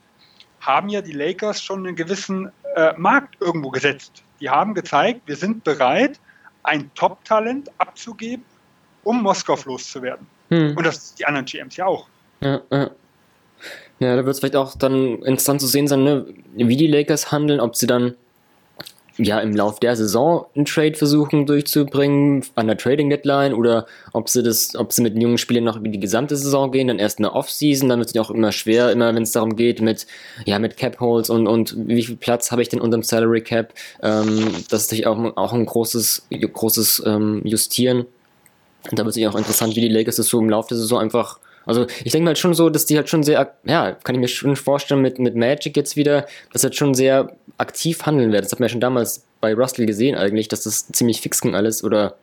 [0.61, 4.23] haben ja die Lakers schon einen gewissen äh, Markt irgendwo gesetzt.
[4.41, 6.21] Die haben gezeigt, wir sind bereit,
[6.63, 8.45] ein Top-Talent abzugeben,
[9.05, 10.27] um Moskau loszuwerden.
[10.51, 10.77] Hm.
[10.77, 12.07] Und das die anderen GMs ja auch.
[12.41, 12.91] Ja, ja.
[13.99, 17.33] ja da wird es vielleicht auch dann interessant zu sehen sein, ne, wie die Lakers
[17.33, 18.15] handeln, ob sie dann
[19.25, 24.29] ja im Lauf der Saison einen Trade versuchen durchzubringen an der Trading Deadline oder ob
[24.29, 26.99] sie das, ob sie mit den jungen Spielern noch über die gesamte Saison gehen, dann
[26.99, 29.81] erst in der Offseason, dann wird es auch immer schwer, immer wenn es darum geht
[29.81, 30.07] mit
[30.45, 33.75] ja mit Cap Holes und und wie viel Platz habe ich denn unterm Salary Cap,
[34.03, 38.07] ähm, das ist natürlich auch, auch ein großes großes ähm, Justieren.
[38.91, 41.01] Und da wird es auch interessant, wie die Lakers das so im Laufe der Saison
[41.01, 44.21] einfach also ich denke halt schon so, dass die halt schon sehr, ja, kann ich
[44.21, 48.45] mir schon vorstellen mit, mit Magic jetzt wieder, dass halt schon sehr aktiv handeln werden.
[48.45, 51.55] Das hat man ja schon damals bei Russell gesehen eigentlich, dass das ziemlich fix ging
[51.55, 52.17] alles oder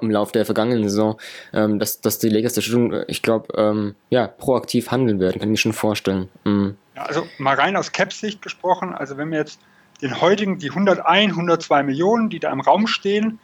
[0.00, 1.20] im Laufe der vergangenen Saison,
[1.52, 5.48] ähm, dass, dass die Lakers da schon, ich glaube, ähm, ja, proaktiv handeln werden, kann
[5.48, 6.30] ich mir schon vorstellen.
[6.44, 6.76] Mhm.
[6.96, 9.60] Ja, also mal rein aus Cap-Sicht gesprochen, also wenn wir jetzt
[10.00, 13.38] den heutigen, die 101, 102 Millionen, die da im Raum stehen,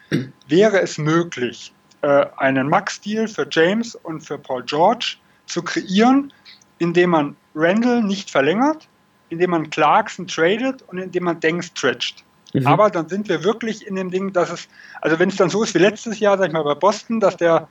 [0.49, 6.33] wäre es möglich, äh, einen Max-Deal für James und für Paul George zu kreieren,
[6.79, 8.89] indem man Randall nicht verlängert,
[9.29, 12.25] indem man Clarkson tradet und indem man Deng stretcht.
[12.53, 12.67] Mhm.
[12.67, 14.69] Aber dann sind wir wirklich in dem Ding, dass es,
[15.01, 17.37] also wenn es dann so ist wie letztes Jahr, sag ich mal, bei Boston, dass
[17.37, 17.69] der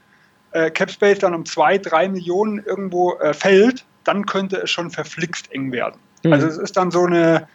[0.51, 4.89] äh, Cap Space dann um zwei, drei Millionen irgendwo äh, fällt, dann könnte es schon
[4.89, 5.99] verflixt eng werden.
[6.23, 6.33] Mhm.
[6.33, 7.47] Also es ist dann so eine,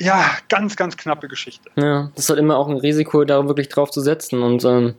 [0.00, 1.70] ja, ganz, ganz knappe Geschichte.
[1.76, 4.42] Ja, das ist halt immer auch ein Risiko, da wirklich drauf zu setzen.
[4.42, 4.94] Und ähm,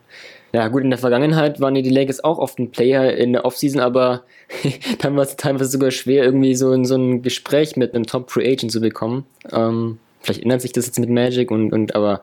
[0.55, 3.81] ja, gut, in der Vergangenheit waren die Lakers auch oft ein Player in der Offseason,
[3.81, 4.23] aber
[4.99, 8.31] dann war es teilweise sogar schwer, irgendwie so, in so ein Gespräch mit einem Top
[8.31, 9.25] Free Agent zu bekommen.
[9.51, 12.21] Ähm, vielleicht ändert sich das jetzt mit Magic und, und aber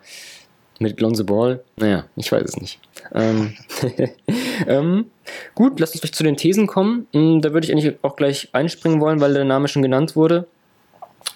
[0.78, 2.80] mit Lonzo Ball, naja, ich weiß es nicht.
[3.14, 3.52] Ähm,
[4.66, 5.10] ähm,
[5.54, 7.06] gut, lasst uns vielleicht zu den Thesen kommen.
[7.12, 10.46] Hm, da würde ich eigentlich auch gleich einspringen wollen, weil der Name schon genannt wurde.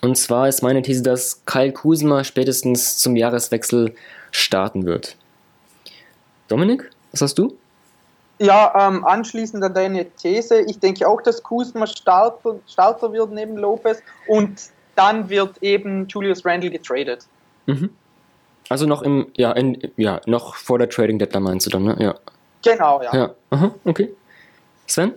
[0.00, 3.94] Und zwar ist meine These, dass Kyle Kuzma spätestens zum Jahreswechsel
[4.30, 5.16] starten wird.
[6.48, 7.56] Dominik, was hast du?
[8.38, 13.56] Ja, ähm, anschließend an deine These, ich denke auch, dass Kuzma Starter, Starter wird neben
[13.56, 14.60] Lopez und
[14.94, 17.26] dann wird eben Julius Randle getradet.
[17.66, 17.90] Mhm.
[18.68, 21.96] Also noch im, ja, in, ja, noch vor der Trading Deadline meinst du dann, ne?
[21.98, 22.14] Ja.
[22.62, 23.14] Genau, ja.
[23.14, 24.12] Ja, Aha, okay.
[24.86, 25.14] Sven?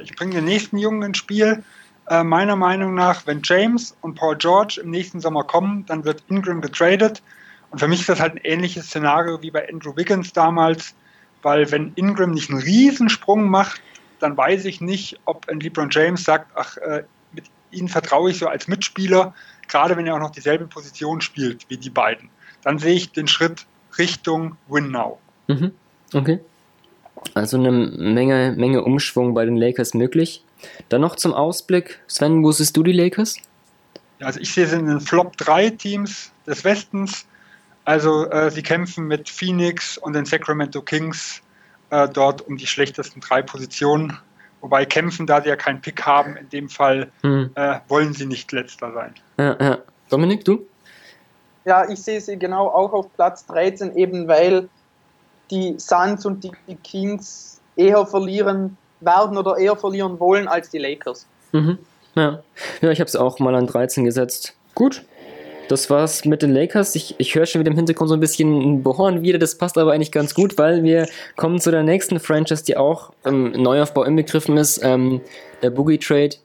[0.00, 1.64] Ich bringe den nächsten Jungen ins Spiel.
[2.08, 6.22] Äh, meiner Meinung nach, wenn James und Paul George im nächsten Sommer kommen, dann wird
[6.28, 7.22] Ingram getradet.
[7.72, 10.94] Und für mich ist das halt ein ähnliches Szenario wie bei Andrew Wiggins damals,
[11.42, 13.80] weil wenn Ingram nicht einen Riesensprung macht,
[14.20, 18.38] dann weiß ich nicht, ob ein LeBron James sagt, ach, äh, mit ihnen vertraue ich
[18.38, 19.34] so als Mitspieler,
[19.68, 22.28] gerade wenn er auch noch dieselbe Position spielt wie die beiden.
[22.62, 23.66] Dann sehe ich den Schritt
[23.98, 25.18] Richtung Win Now.
[25.48, 25.72] Mhm.
[26.12, 26.40] Okay.
[27.34, 30.44] Also eine Menge, Menge Umschwung bei den Lakers möglich.
[30.88, 32.00] Dann noch zum Ausblick.
[32.06, 33.36] Sven, wo siehst du die Lakers?
[34.18, 37.26] Ja, also ich sehe sie in den Flop 3 Teams des Westens.
[37.84, 41.42] Also äh, sie kämpfen mit Phoenix und den Sacramento Kings
[41.90, 44.18] äh, dort um die schlechtesten drei Positionen.
[44.60, 47.50] Wobei kämpfen, da sie ja keinen Pick haben, in dem Fall hm.
[47.56, 49.14] äh, wollen sie nicht letzter sein.
[49.36, 49.78] Ja, ja.
[50.08, 50.64] Dominik, du?
[51.64, 54.68] Ja, ich sehe sie genau auch auf Platz 13, eben weil
[55.50, 61.26] die Suns und die Kings eher verlieren werden oder eher verlieren wollen als die Lakers.
[61.52, 61.78] Mhm.
[62.14, 62.42] Ja.
[62.80, 64.54] ja, ich habe es auch mal an 13 gesetzt.
[64.74, 65.04] Gut,
[65.68, 66.94] das war's mit den Lakers.
[66.94, 69.38] Ich, ich höre schon wieder im Hintergrund so ein bisschen ein Bohren wieder.
[69.38, 73.12] Das passt aber eigentlich ganz gut, weil wir kommen zu der nächsten Franchise, die auch
[73.24, 74.80] im Neuaufbau inbegriffen ist.
[74.82, 75.20] Ähm,
[75.62, 76.36] der Boogie Trade.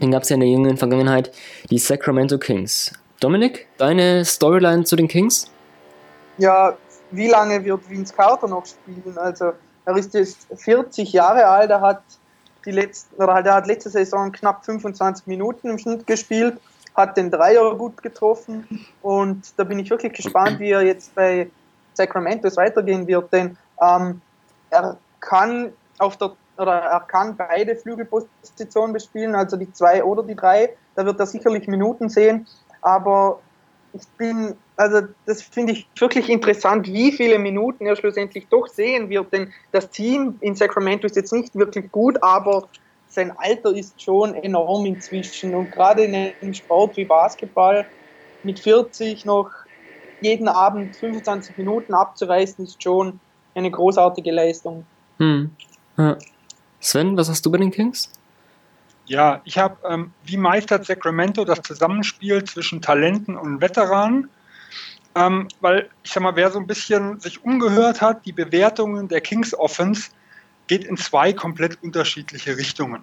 [0.00, 1.30] Den gab es ja in der jüngeren Vergangenheit.
[1.70, 2.92] Die Sacramento Kings.
[3.20, 5.50] Dominik, deine Storyline zu den Kings?
[6.38, 6.76] Ja,
[7.10, 9.18] wie lange wird Vince Carter noch spielen?
[9.18, 9.52] Also,
[9.84, 12.02] er ist jetzt 40 Jahre alt, er hat
[12.64, 16.56] die letzten, oder halt, er hat letzte Saison knapp 25 Minuten im Schnitt gespielt
[17.00, 21.50] hat den Dreier gut getroffen und da bin ich wirklich gespannt, wie er jetzt bei
[21.94, 24.20] Sacramento weitergehen wird, denn ähm,
[24.70, 30.34] er kann auf der oder er kann beide Flügelpositionen bespielen, also die zwei oder die
[30.34, 30.76] drei.
[30.94, 32.46] Da wird er sicherlich Minuten sehen,
[32.82, 33.40] aber
[33.92, 39.08] ich bin, also das finde ich wirklich interessant, wie viele Minuten er schlussendlich doch sehen
[39.08, 42.68] wird, denn das Team in Sacramento ist jetzt nicht wirklich gut, aber
[43.10, 45.54] sein Alter ist schon enorm inzwischen.
[45.54, 47.86] Und gerade in einem Sport wie Basketball
[48.42, 49.50] mit 40 noch
[50.20, 53.18] jeden Abend 25 Minuten abzureißen, ist schon
[53.54, 54.84] eine großartige Leistung.
[55.18, 55.50] Hm.
[55.96, 56.16] Ja.
[56.78, 58.10] Sven, was hast du bei den Kings?
[59.06, 64.30] Ja, ich habe, ähm, wie meistert Sacramento das Zusammenspiel zwischen Talenten und Veteranen?
[65.16, 69.20] Ähm, weil, ich sag mal, wer so ein bisschen sich umgehört hat, die Bewertungen der
[69.20, 70.10] Kings Offense
[70.70, 73.02] geht in zwei komplett unterschiedliche Richtungen.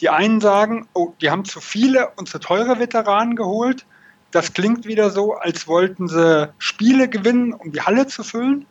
[0.00, 3.86] Die einen sagen, oh, die haben zu viele und zu teure Veteranen geholt.
[4.32, 8.66] Das klingt wieder so, als wollten sie Spiele gewinnen, um die Halle zu füllen.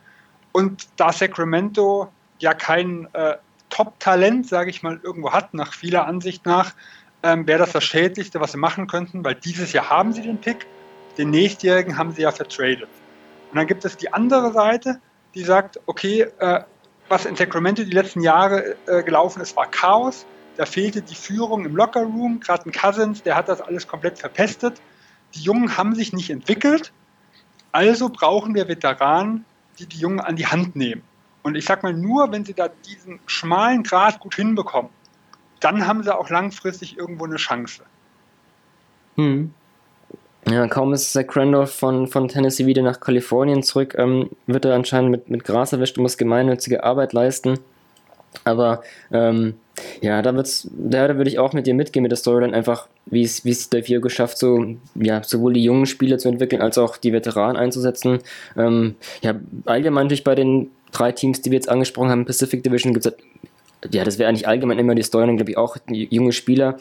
[0.52, 2.10] Und da Sacramento
[2.40, 3.38] ja kein äh,
[3.70, 6.74] Top-Talent, sage ich mal, irgendwo hat, nach vieler Ansicht nach,
[7.24, 10.38] ähm, wäre das das Schädlichste, was sie machen könnten, weil dieses Jahr haben sie den
[10.38, 10.68] Pick.
[11.18, 12.90] den nächstjährigen haben sie ja vertradet.
[13.52, 15.00] Und dann gibt es die andere Seite,
[15.34, 16.64] die sagt, okay, äh,
[17.10, 20.26] was in Sacramento die letzten Jahre äh, gelaufen ist, war Chaos.
[20.58, 22.40] Da fehlte die Führung im Lockerroom.
[22.40, 24.82] Gerade ein Cousins, der hat das alles komplett verpestet.
[25.36, 26.92] Die Jungen haben sich nicht entwickelt.
[27.72, 29.46] Also brauchen wir Veteranen,
[29.78, 31.04] die die Jungen an die Hand nehmen.
[31.44, 34.92] Und ich sag mal, nur wenn sie da diesen schmalen Grat gut hinbekommen,
[35.60, 37.84] dann haben sie auch langfristig irgendwo eine Chance.
[39.16, 39.54] Hm.
[40.50, 44.76] Ja, kaum ist Zach Randolph von, von Tennessee wieder nach Kalifornien zurück, ähm, wird er
[44.76, 47.60] anscheinend mit, mit Gras erwischt und muss gemeinnützige Arbeit leisten.
[48.46, 48.82] Aber
[49.12, 49.56] ähm,
[50.02, 52.88] ja, da wird's, da, da würde ich auch mit dir mitgehen mit der Storyline, einfach
[53.06, 53.70] wie es wie es
[54.02, 58.20] geschafft, so ja sowohl die jungen Spieler zu entwickeln als auch die Veteranen einzusetzen.
[58.56, 62.94] Ähm, ja, allgemein natürlich bei den drei Teams, die wir jetzt angesprochen haben, Pacific Division
[62.94, 63.14] gibt es
[63.92, 66.78] ja, das wäre eigentlich allgemein immer die Storyline, glaube ich, auch junge Spieler.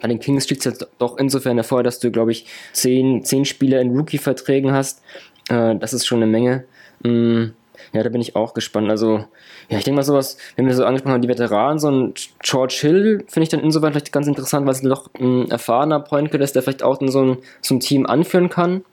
[0.00, 3.44] Bei den Kings steht es jetzt doch insofern hervor, dass du, glaube ich, zehn, zehn
[3.44, 5.02] Spieler in Rookie-Verträgen hast.
[5.48, 6.64] Äh, das ist schon eine Menge.
[7.02, 7.46] Mm,
[7.92, 8.90] ja, da bin ich auch gespannt.
[8.90, 9.24] Also,
[9.68, 12.78] ja, ich denke mal sowas, wenn wir so angesprochen haben, die Veteranen, so ein George
[12.80, 16.56] Hill finde ich dann insofern vielleicht ganz interessant, weil es doch ein erfahrener Point ist,
[16.56, 18.84] der vielleicht auch dann so ein, so ein Team anführen kann.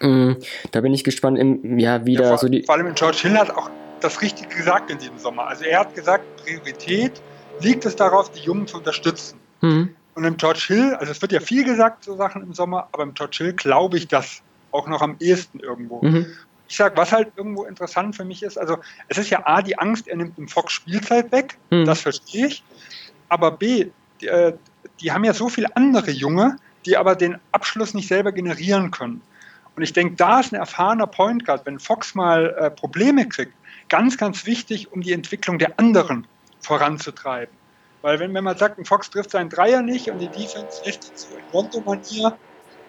[0.00, 0.32] Mm,
[0.70, 2.62] da bin ich gespannt, im, ja, wie ja, da vor, so die.
[2.62, 5.46] Vor allem George Hill hat auch das Richtige gesagt in diesem Sommer.
[5.48, 7.12] Also er hat gesagt, Priorität
[7.60, 9.38] liegt es darauf, die Jungen zu unterstützen.
[9.60, 9.94] Mhm.
[10.18, 12.88] Und im George Hill, also es wird ja viel gesagt zu so Sachen im Sommer,
[12.90, 16.02] aber im George Hill glaube ich das auch noch am ehesten irgendwo.
[16.02, 16.26] Mhm.
[16.66, 19.78] Ich sage, was halt irgendwo interessant für mich ist, also es ist ja A, die
[19.78, 21.84] Angst, er nimmt dem Fox Spielzeit weg, mhm.
[21.84, 22.64] das verstehe ich,
[23.28, 24.54] aber B, die, äh,
[25.00, 29.22] die haben ja so viele andere Junge, die aber den Abschluss nicht selber generieren können.
[29.76, 33.52] Und ich denke, da ist ein erfahrener Point Guard, wenn Fox mal äh, Probleme kriegt,
[33.88, 36.26] ganz, ganz wichtig, um die Entwicklung der anderen
[36.58, 37.56] voranzutreiben.
[38.02, 41.10] Weil wenn, wenn man sagt, ein Fox trifft seinen Dreier nicht und die Defense lässt
[41.10, 42.36] ihn so in Rondo-Manier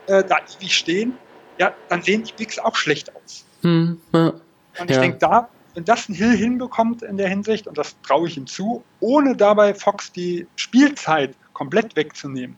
[0.07, 1.17] äh, da ewig stehen,
[1.57, 3.45] ja, dann sehen die Bigs auch schlecht aus.
[3.61, 4.33] Hm, ja.
[4.79, 5.01] Und ich ja.
[5.01, 8.47] denke, da, wenn das ein Hill hinbekommt in der Hinsicht, und das traue ich ihm
[8.47, 12.57] zu, ohne dabei Fox die Spielzeit komplett wegzunehmen,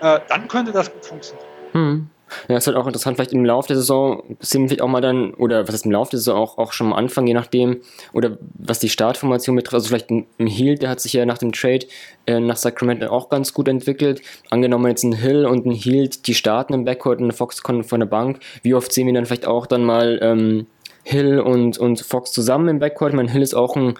[0.00, 1.48] äh, dann könnte das gut funktionieren.
[1.72, 2.10] Hm.
[2.48, 5.32] Ja, ist halt auch interessant, vielleicht im Laufe der Saison sehen wir auch mal dann,
[5.34, 8.38] oder was ist im Laufe der Saison auch, auch schon am Anfang, je nachdem, oder
[8.54, 11.86] was die Startformation betrifft, also vielleicht ein, Hill, der hat sich ja nach dem Trade
[12.26, 14.22] äh, nach Sacramento auch ganz gut entwickelt.
[14.50, 17.86] Angenommen jetzt ein Hill und ein Hield, die starten im Backcourt und eine Fox kommt
[17.86, 18.40] von der Bank.
[18.62, 20.66] Wie oft sehen wir dann vielleicht auch dann mal ähm,
[21.04, 23.12] Hill und, und Fox zusammen im Backcourt?
[23.12, 23.94] Ich meine, Hill ist auch ein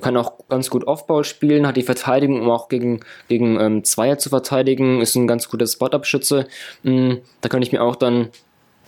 [0.00, 4.18] kann auch ganz gut Offball spielen, hat die Verteidigung, um auch gegen, gegen ähm, Zweier
[4.18, 6.46] zu verteidigen, ist ein ganz guter Spot-Up-Schütze.
[6.82, 8.28] Mhm, da kann ich mir auch dann,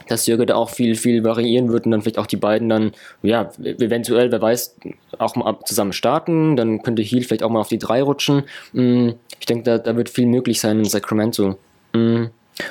[0.09, 2.93] dass Jürgen da auch viel, viel variieren wird und dann vielleicht auch die beiden dann,
[3.23, 4.77] ja, eventuell, wer weiß,
[5.19, 8.43] auch mal zusammen starten, dann könnte Heal vielleicht auch mal auf die drei rutschen.
[8.73, 11.57] Mhm, ich denke, da, da wird viel möglich sein in Sacramento.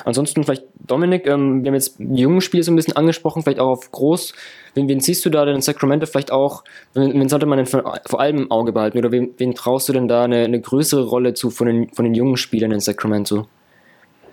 [0.06, 3.60] Ansonsten vielleicht Dominik, ähm, wir haben jetzt die jungen Spiele so ein bisschen angesprochen, vielleicht
[3.60, 4.34] auch auf groß.
[4.74, 6.64] Wen, wen siehst du da denn in Sacramento vielleicht auch,
[6.94, 9.90] wen, wen sollte man denn vor, vor allem im Auge behalten oder wen, wen traust
[9.90, 12.80] du denn da eine, eine, größere Rolle zu von den, von den jungen Spielern in
[12.80, 13.48] Sacramento?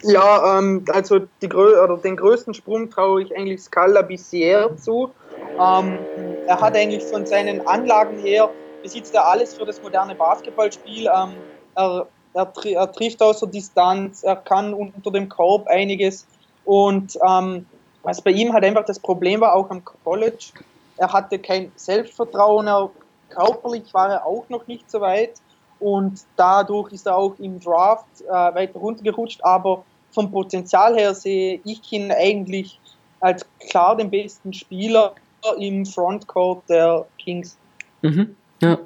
[0.03, 5.11] Ja, ähm, also die, den größten Sprung traue ich eigentlich Scala Bissier zu.
[5.59, 5.99] Ähm,
[6.47, 8.51] er hat eigentlich von seinen Anlagen her,
[8.83, 11.07] besitzt er alles für das moderne Basketballspiel.
[11.07, 11.31] Ähm,
[11.75, 16.27] er er, er trifft aus der Distanz, er kann unter dem Korb einiges.
[16.65, 17.67] Und ähm,
[18.03, 20.53] was bei ihm halt einfach das Problem war, auch am College,
[20.99, 22.91] er hatte kein Selbstvertrauen, er,
[23.31, 25.33] körperlich war er auch noch nicht so weit.
[25.81, 29.43] Und dadurch ist er auch im Draft äh, weiter runtergerutscht.
[29.43, 32.79] Aber vom Potenzial her sehe ich ihn eigentlich
[33.21, 35.15] als klar den besten Spieler
[35.59, 37.57] im Frontcourt der Kings.
[38.03, 38.37] Mhm.
[38.61, 38.79] Ja.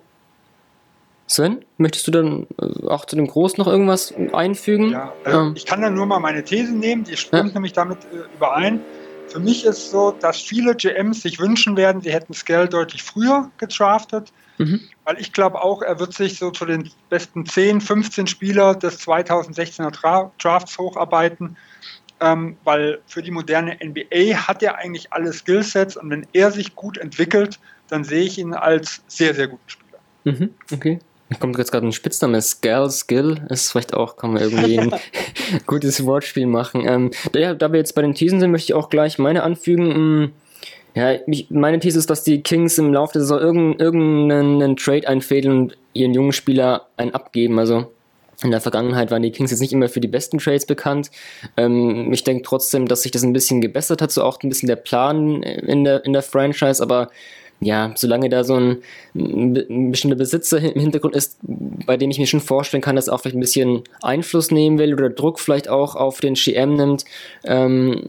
[1.31, 4.91] Sven, möchtest du dann äh, auch zu dem Groß noch irgendwas einfügen?
[4.91, 5.53] Ja, also ähm.
[5.55, 7.55] ich kann dann nur mal meine These nehmen, die stimmt ja.
[7.55, 8.81] nämlich damit äh, überein.
[9.29, 13.49] Für mich ist so, dass viele GMs sich wünschen werden, sie hätten Scale deutlich früher
[13.59, 14.81] gedraftet, mhm.
[15.05, 19.07] weil ich glaube auch, er wird sich so zu den besten 10, 15 Spieler des
[19.07, 19.93] 2016er
[20.37, 21.57] Drafts hocharbeiten,
[22.19, 26.75] ähm, weil für die moderne NBA hat er eigentlich alle Skillsets und wenn er sich
[26.75, 29.99] gut entwickelt, dann sehe ich ihn als sehr, sehr guten Spieler.
[30.25, 30.55] Mhm.
[30.73, 30.99] Okay.
[31.39, 34.95] Kommt jetzt gerade ein Spitzname, Scale Skill, ist vielleicht auch, kann man irgendwie ein
[35.67, 36.85] gutes Wortspiel machen.
[36.87, 39.95] Ähm, da, da wir jetzt bei den Thesen sind, möchte ich auch gleich meine anfügen.
[39.95, 40.33] Hm,
[40.95, 41.19] ja,
[41.51, 45.77] meine These ist, dass die Kings im Laufe der Saison irgendeinen, irgendeinen Trade einfädeln und
[45.93, 47.59] ihren jungen Spieler einen abgeben.
[47.61, 47.87] Also
[48.43, 51.11] in der Vergangenheit waren die Kings jetzt nicht immer für die besten Trades bekannt.
[51.57, 54.67] Ähm, ich denke trotzdem, dass sich das ein bisschen gebessert hat, so auch ein bisschen
[54.67, 57.11] der Plan in der, in der Franchise, aber
[57.61, 58.79] ja, solange da so ein,
[59.15, 63.15] ein, bestimmter Besitzer im Hintergrund ist, bei dem ich mir schon vorstellen kann, dass er
[63.15, 67.05] auch vielleicht ein bisschen Einfluss nehmen will oder Druck vielleicht auch auf den GM nimmt,
[67.45, 68.05] ähm,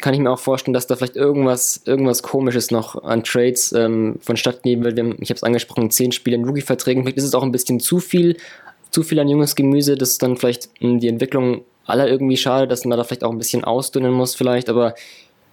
[0.00, 4.16] kann ich mir auch vorstellen, dass da vielleicht irgendwas, irgendwas Komisches noch an Trades ähm,
[4.20, 5.16] vonstatten geben will.
[5.20, 7.04] Ich habe es angesprochen, zehn Spiele in Rookie-Verträgen.
[7.04, 8.36] Vielleicht ist es auch ein bisschen zu viel,
[8.90, 12.98] zu viel an junges Gemüse, das dann vielleicht die Entwicklung aller irgendwie schade, dass man
[12.98, 14.94] da vielleicht auch ein bisschen ausdünnen muss vielleicht, aber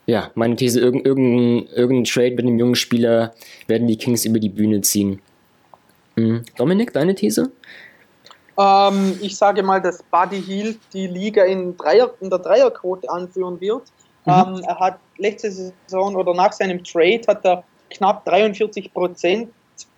[0.06, 3.34] ja, meine These, irgendein, irgendein, irgendein Trade mit einem jungen Spieler
[3.68, 5.22] werden die Kings über die Bühne ziehen.
[6.16, 6.44] Mhm.
[6.58, 7.52] Dominik, deine These?
[8.58, 13.60] Ähm, ich sage mal, dass Buddy Hield die Liga in, Dreier, in der Dreierquote anführen
[13.62, 13.84] wird.
[14.26, 14.32] Mhm.
[14.32, 19.50] Ähm, er hat letzte Saison oder nach seinem Trade hat er knapp 43 Prozent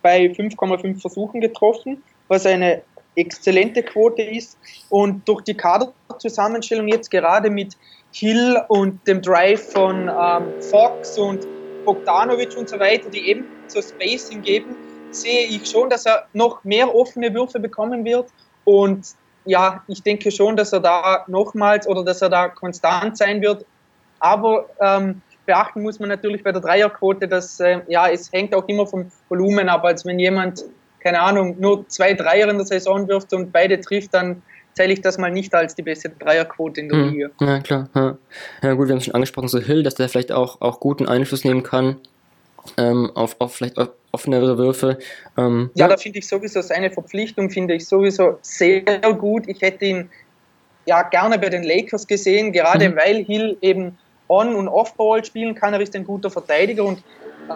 [0.02, 2.82] bei 5,5 Versuchen getroffen, was eine
[3.16, 4.58] exzellente Quote ist.
[4.90, 7.76] Und durch die Kaderzusammenstellung jetzt gerade mit
[8.12, 11.46] Hill und dem Drive von ähm, Fox und
[11.84, 14.76] Bogdanovic und so weiter, die eben so Spacing geben,
[15.10, 18.28] sehe ich schon, dass er noch mehr offene Würfe bekommen wird.
[18.64, 19.06] Und
[19.44, 23.64] ja, ich denke schon, dass er da nochmals oder dass er da konstant sein wird.
[24.18, 28.66] Aber ähm, beachten muss man natürlich bei der Dreierquote, dass äh, ja, es hängt auch
[28.68, 29.84] immer vom Volumen ab.
[29.84, 30.64] Als wenn jemand,
[31.06, 34.42] keine Ahnung, nur zwei Dreier in der Saison wirft und beide trifft, dann
[34.74, 37.30] zähle ich das mal nicht als die beste Dreierquote in der hm, Liga.
[37.40, 37.88] Ja, klar.
[37.94, 38.18] Ja.
[38.62, 38.74] ja.
[38.74, 41.44] gut, wir haben es schon angesprochen, so Hill, dass der vielleicht auch, auch guten Einfluss
[41.44, 41.96] nehmen kann
[42.76, 43.76] ähm, auf, auf vielleicht
[44.10, 44.98] offenere Würfe.
[45.38, 49.44] Ähm, ja, ja, da finde ich sowieso seine Verpflichtung, finde ich sowieso sehr gut.
[49.46, 50.10] Ich hätte ihn
[50.86, 52.96] ja gerne bei den Lakers gesehen, gerade mhm.
[52.96, 53.96] weil Hill eben
[54.28, 55.72] On- und Off-Ball spielen kann.
[55.72, 57.02] Er ist ein guter Verteidiger und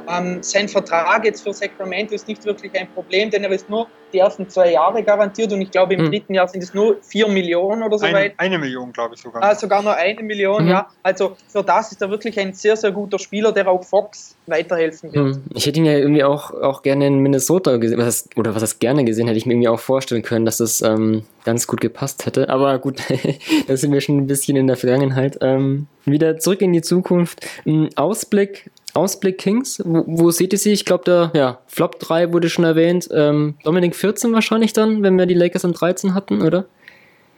[0.08, 3.86] ähm, sein Vertrag jetzt für Sacramento ist nicht wirklich ein Problem, denn er ist nur
[4.12, 6.10] die ersten zwei Jahre garantiert und ich glaube im mhm.
[6.10, 8.34] dritten Jahr sind es nur vier Millionen oder so eine, weit.
[8.38, 9.42] Eine Million, glaube ich sogar.
[9.42, 10.70] Ah, sogar nur eine Million, mhm.
[10.70, 10.88] ja.
[11.02, 15.12] Also für das ist er wirklich ein sehr, sehr guter Spieler, der auch Fox weiterhelfen
[15.12, 15.36] wird.
[15.36, 15.42] Mhm.
[15.54, 18.62] Ich hätte ihn ja irgendwie auch, auch gerne in Minnesota gesehen, was heißt, oder was
[18.62, 21.80] heißt gerne gesehen, hätte ich mir irgendwie auch vorstellen können, dass das ähm, ganz gut
[21.80, 22.48] gepasst hätte.
[22.48, 23.00] Aber gut,
[23.68, 25.38] da sind wir schon ein bisschen in der Vergangenheit.
[25.40, 27.46] Ähm, wieder zurück in die Zukunft.
[27.66, 30.72] Ein Ausblick Ausblick Kings, wo, wo seht ihr sie?
[30.72, 33.08] Ich glaube, der ja, Flop 3 wurde schon erwähnt.
[33.12, 36.66] Ähm, Dominik 14 wahrscheinlich dann, wenn wir die Lakers an 13 hatten, oder?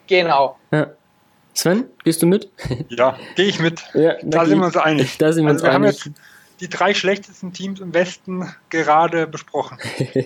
[0.07, 0.57] Genau.
[0.71, 0.89] Ja.
[1.55, 2.51] Sven, gehst du mit?
[2.89, 3.83] Ja, gehe ich mit.
[3.95, 5.19] Ja, da, da sind wir uns einig.
[5.19, 6.01] Da sind wir also uns wir einig.
[6.03, 6.21] Haben jetzt
[6.61, 9.79] die drei schlechtesten Teams im Westen gerade besprochen.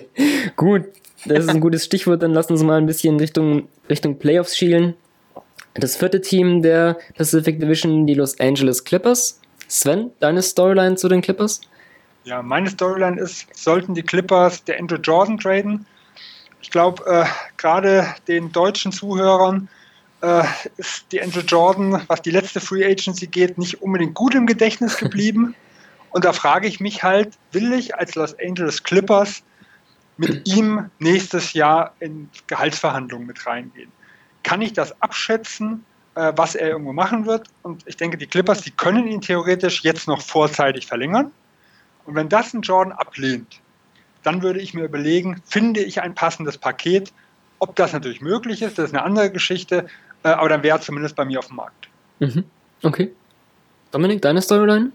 [0.55, 0.83] Gut,
[1.25, 2.21] das ist ein gutes Stichwort.
[2.21, 4.93] Dann lass uns mal ein bisschen Richtung, Richtung Playoffs schielen.
[5.73, 9.41] Das vierte Team der Pacific Division, die Los Angeles Clippers.
[9.67, 11.61] Sven, deine Storyline zu den Clippers?
[12.23, 15.85] Ja, meine Storyline ist, sollten die Clippers der Andrew Jordan traden?
[16.61, 17.25] Ich glaube, äh,
[17.57, 19.69] gerade den deutschen Zuhörern
[20.21, 20.43] äh,
[20.77, 24.97] ist die Andrew Jordan, was die letzte Free Agency geht, nicht unbedingt gut im Gedächtnis
[24.97, 25.55] geblieben.
[26.09, 29.43] Und da frage ich mich halt, will ich als Los Angeles Clippers
[30.17, 33.91] mit ihm nächstes Jahr in Gehaltsverhandlungen mit reingehen?
[34.43, 35.85] Kann ich das abschätzen?
[36.17, 37.47] Äh, was er irgendwo machen wird.
[37.61, 41.31] Und ich denke, die Clippers, die können ihn theoretisch jetzt noch vorzeitig verlängern.
[42.05, 43.61] Und wenn das ein Jordan ablehnt,
[44.23, 47.13] dann würde ich mir überlegen, finde ich ein passendes Paket.
[47.59, 49.87] Ob das natürlich möglich ist, das ist eine andere Geschichte,
[50.23, 51.87] äh, aber dann wäre es zumindest bei mir auf dem Markt.
[52.19, 52.43] Mhm.
[52.81, 53.11] Okay.
[53.91, 54.91] Dominik, deine Storyline?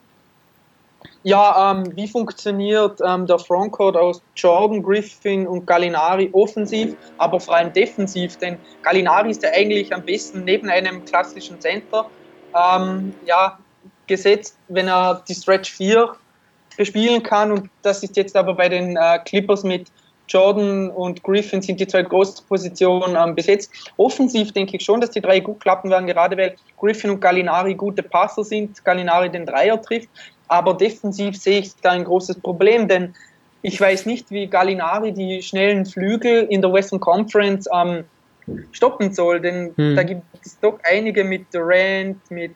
[1.22, 7.56] Ja, ähm, wie funktioniert ähm, der Frontcourt aus Jordan, Griffin und Gallinari offensiv, aber vor
[7.56, 8.36] allem defensiv?
[8.38, 12.06] Denn Gallinari ist ja eigentlich am besten neben einem klassischen Center
[12.54, 13.58] ähm, ja,
[14.06, 16.14] gesetzt, wenn er die Stretch 4
[16.76, 17.52] bespielen kann.
[17.52, 19.88] Und das ist jetzt aber bei den äh, Clippers mit
[20.28, 23.70] Jordan und Griffin sind die zwei großen Positionen ähm, besetzt.
[23.96, 27.74] Offensiv denke ich schon, dass die drei gut klappen werden, gerade weil Griffin und Gallinari
[27.74, 30.08] gute Passer sind, Gallinari den Dreier trifft.
[30.48, 33.14] Aber defensiv sehe ich da ein großes Problem, denn
[33.62, 38.04] ich weiß nicht, wie Gallinari die schnellen Flügel in der Western Conference ähm,
[38.72, 39.96] stoppen soll, denn hm.
[39.96, 42.54] da gibt es doch einige mit Durant, mit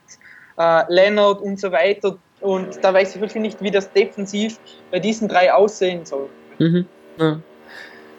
[0.59, 2.19] äh, Leonard und so weiter.
[2.41, 4.59] Und da weiß ich wirklich nicht, wie das defensiv
[4.91, 6.29] bei diesen drei aussehen soll.
[6.59, 6.87] Mhm.
[7.19, 7.41] Ja.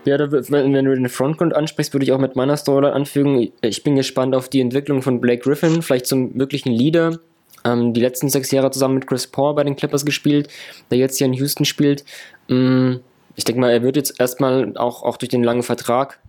[0.05, 3.51] Ja, da, wenn, wenn, du den Frontgrund ansprichst, würde ich auch mit meiner Story anfügen.
[3.59, 7.19] Ich bin gespannt auf die Entwicklung von Blake Griffin, vielleicht zum möglichen Leader
[7.67, 10.49] ähm, die letzten sechs Jahre zusammen mit Chris Paul bei den Clippers gespielt,
[10.89, 12.05] der jetzt hier in Houston spielt.
[12.49, 13.01] Ähm,
[13.35, 16.19] ich denke mal, er wird jetzt erstmal auch, auch durch den langen Vertrag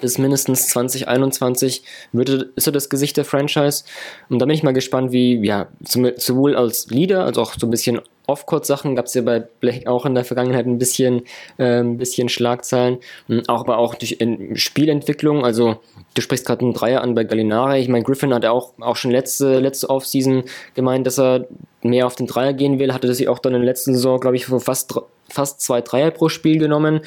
[0.00, 1.82] bis mindestens 2021
[2.12, 3.84] würde, ist er das Gesicht der Franchise.
[4.28, 7.70] Und da bin ich mal gespannt, wie, ja, sowohl als Leader als auch so ein
[7.70, 11.22] bisschen Off-Court-Sachen gab es ja bei Blake auch in der Vergangenheit ein bisschen,
[11.58, 12.98] äh, ein bisschen Schlagzeilen,
[13.46, 14.18] auch aber auch durch
[14.54, 15.44] Spielentwicklung.
[15.44, 15.76] Also
[16.14, 17.80] du sprichst gerade einen Dreier an bei Gallinari.
[17.80, 21.46] Ich meine, Griffin hat ja auch, auch schon letzte, letzte Offseason gemeint, dass er
[21.82, 22.92] mehr auf den Dreier gehen will.
[22.92, 24.94] Hatte das sich auch dann in der letzten Saison, glaube ich, fast,
[25.28, 27.00] fast zwei Dreier pro Spiel genommen.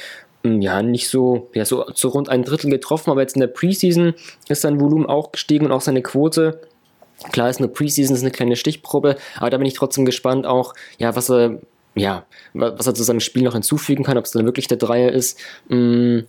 [0.62, 4.14] Ja, nicht so, ja, so, so rund ein Drittel getroffen, aber jetzt in der Preseason
[4.48, 6.62] ist sein Volumen auch gestiegen und auch seine Quote.
[7.32, 10.74] Klar ist eine Preseason, ist eine kleine Stichprobe, aber da bin ich trotzdem gespannt auch,
[10.98, 11.60] ja, was er,
[11.96, 15.12] ja, was er zu seinem Spiel noch hinzufügen kann, ob es dann wirklich der Dreier
[15.12, 15.38] ist.
[15.68, 16.20] Mm,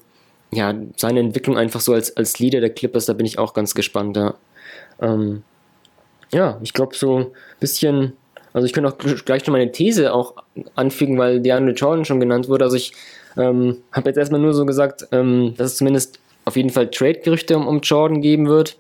[0.52, 3.74] ja, seine Entwicklung einfach so als, als Leader der Clippers, da bin ich auch ganz
[3.74, 4.34] gespannt, ja.
[5.00, 5.42] Ähm,
[6.32, 7.26] ja, ich glaube so ein
[7.60, 8.14] bisschen,
[8.52, 10.34] also ich könnte auch gleich noch meine These auch
[10.74, 12.64] anfügen, weil DeAndre Jordan schon genannt wurde.
[12.64, 12.92] Also ich
[13.36, 17.56] ähm, habe jetzt erstmal nur so gesagt, ähm, dass es zumindest auf jeden Fall Trade-Gerüchte
[17.56, 18.76] um, um Jordan geben wird.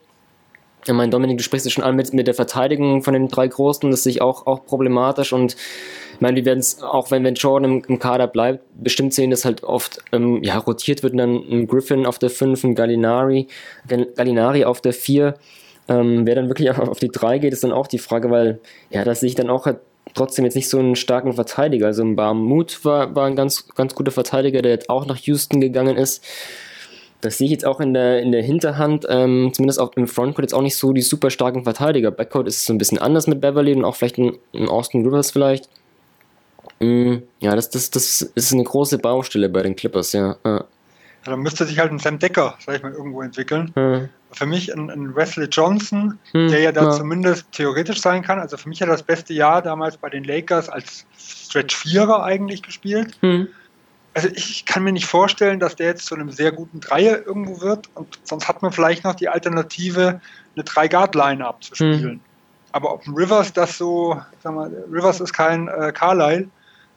[0.86, 3.48] Ich meine, Dominik, du sprichst es schon an mit, mit der Verteidigung von den drei
[3.48, 5.54] Großen, das sehe ich auch, auch problematisch und
[6.20, 9.30] ich meine, wir werden es, auch wenn, wenn Jordan im, im, Kader bleibt, bestimmt sehen,
[9.30, 12.74] dass halt oft ähm, ja, rotiert wird und dann ein Griffin auf der 5, ein
[12.74, 13.46] Gallinari,
[13.88, 15.34] Gallinari auf der 4.
[15.88, 19.02] Ähm, wer dann wirklich auf, die 3 geht, ist dann auch die Frage, weil ja,
[19.04, 19.78] das sehe ich dann auch halt
[20.14, 21.86] trotzdem jetzt nicht so einen starken Verteidiger.
[21.86, 25.60] Also ein Barmut war, war ein ganz, ganz guter Verteidiger, der jetzt auch nach Houston
[25.60, 26.24] gegangen ist.
[27.20, 30.44] Das sehe ich jetzt auch in der, in der Hinterhand, ähm, zumindest auch im Frontcourt
[30.44, 32.10] jetzt auch nicht so die super starken Verteidiger.
[32.10, 35.30] Backcourt ist so ein bisschen anders mit Beverly und auch vielleicht ein, ein Austin Rivers
[35.30, 35.68] vielleicht.
[36.80, 40.36] Mm, ja, das, das, das ist eine große Baustelle bei den Clippers, ja.
[40.44, 40.64] ja.
[41.24, 43.72] Ja, dann müsste sich halt ein Sam Decker, sag ich mal, irgendwo entwickeln.
[43.74, 44.08] Mhm.
[44.32, 46.90] Für mich ein, ein, Wesley Johnson, mhm, der ja da ja.
[46.90, 48.38] zumindest theoretisch sein kann.
[48.38, 52.62] Also für mich hat das beste Jahr damals bei den Lakers als Stretch Vierer eigentlich
[52.62, 53.18] gespielt.
[53.22, 53.48] Mhm.
[54.14, 57.60] Also ich kann mir nicht vorstellen, dass der jetzt zu einem sehr guten Dreier irgendwo
[57.60, 57.90] wird.
[57.94, 60.20] Und sonst hat man vielleicht noch die Alternative,
[60.56, 62.14] eine Drei-Guard-Line abzuspielen.
[62.14, 62.20] Mhm.
[62.72, 66.48] Aber ob ein Rivers das so, sag mal, Rivers ist kein äh, Carlyle,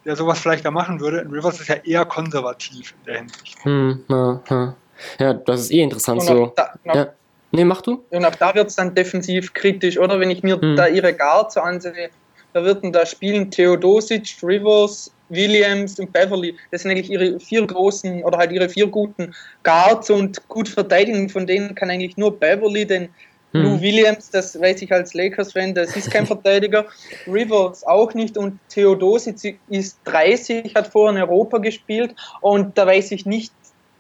[0.06, 1.20] der sowas vielleicht da machen würde.
[1.20, 3.64] In Rivers ist ja eher konservativ in der Hinsicht.
[3.64, 4.76] Hm, na, na.
[5.20, 6.54] Ja, das ist eh interessant so.
[6.56, 7.08] Da, ja.
[7.52, 8.04] Nee, mach du.
[8.10, 10.20] Und auch da wird es dann defensiv kritisch, oder?
[10.20, 10.76] Wenn ich mir hm.
[10.76, 12.10] da ihre Guards so ansehe,
[12.54, 16.56] da würden da spielen Theodosic, Rivers, Williams und Beverly.
[16.72, 19.34] Das sind eigentlich ihre vier großen oder halt ihre vier guten
[19.64, 21.30] Guards und gut verteidigen.
[21.30, 23.10] Von denen kann eigentlich nur Beverly den
[23.54, 23.64] hm.
[23.64, 26.86] Lou Williams, das weiß ich als Lakers-Fan, das ist kein Verteidiger.
[27.28, 33.12] Rivers auch nicht und Theodosic ist 30, hat vorher in Europa gespielt und da weiß
[33.12, 33.54] ich nicht,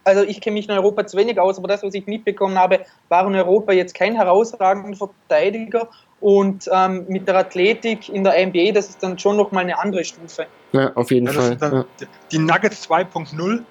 [0.03, 2.81] also ich kenne mich in Europa zu wenig aus, aber das, was ich mitbekommen habe,
[3.09, 5.89] war in Europa jetzt kein herausragender Verteidiger
[6.19, 10.03] und ähm, mit der Athletik in der NBA, das ist dann schon nochmal eine andere
[10.03, 10.47] Stufe.
[10.71, 11.57] Ja, auf jeden ja, Fall.
[11.61, 11.85] Ja.
[12.31, 13.63] Die Nuggets 2.0.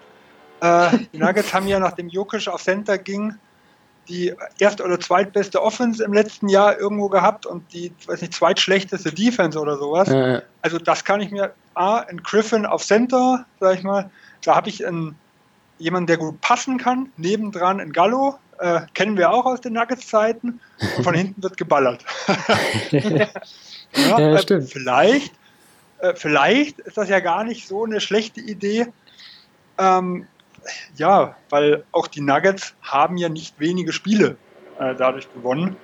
[0.60, 3.34] Äh, die Nuggets haben ja, nachdem Jokic auf Center ging,
[4.08, 9.12] die erst- oder zweitbeste Offense im letzten Jahr irgendwo gehabt und die, weiß nicht, zweitschlechteste
[9.12, 10.08] Defense oder sowas.
[10.08, 10.42] Ja.
[10.60, 14.10] Also das kann ich mir, A, in Griffin auf Center, sag ich mal,
[14.44, 15.16] da habe ich einen,
[15.78, 20.60] jemanden, der gut passen kann, nebendran in Gallo, äh, kennen wir auch aus den Nuggets-Zeiten,
[20.96, 22.04] und von hinten wird geballert.
[22.90, 23.28] ja,
[23.94, 25.32] ja, äh, vielleicht,
[25.98, 28.88] äh, vielleicht ist das ja gar nicht so eine schlechte Idee,
[29.78, 30.26] ähm,
[30.96, 34.36] ja, weil auch die Nuggets haben ja nicht wenige Spiele
[34.78, 35.76] äh, dadurch gewonnen.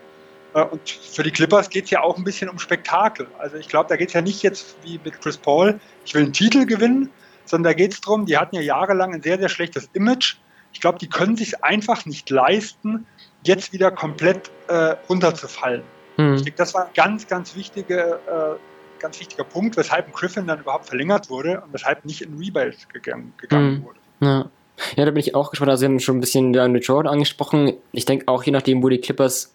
[0.54, 3.26] Äh, und für die Clippers geht es ja auch ein bisschen um Spektakel.
[3.38, 6.22] Also ich glaube, da geht es ja nicht jetzt wie mit Chris Paul, ich will
[6.22, 7.10] einen Titel gewinnen,
[7.44, 10.36] sondern da geht es darum, die hatten ja jahrelang ein sehr, sehr schlechtes Image.
[10.72, 13.06] Ich glaube, die können sich einfach nicht leisten,
[13.42, 15.82] jetzt wieder komplett äh, runterzufallen.
[16.16, 16.34] Hm.
[16.34, 20.46] Ich denke, das war ein ganz, ganz, wichtige, äh, ganz wichtiger Punkt, weshalb ein Griffin
[20.46, 23.84] dann überhaupt verlängert wurde und weshalb nicht in Rebuild gegangen, gegangen hm.
[23.84, 23.98] wurde.
[24.20, 24.50] Ja.
[24.96, 25.70] Ja, da bin ich auch gespannt.
[25.70, 27.72] Also, Sie haben schon ein bisschen Andrew Jordan angesprochen.
[27.92, 29.52] Ich denke auch, je nachdem, wo die Clippers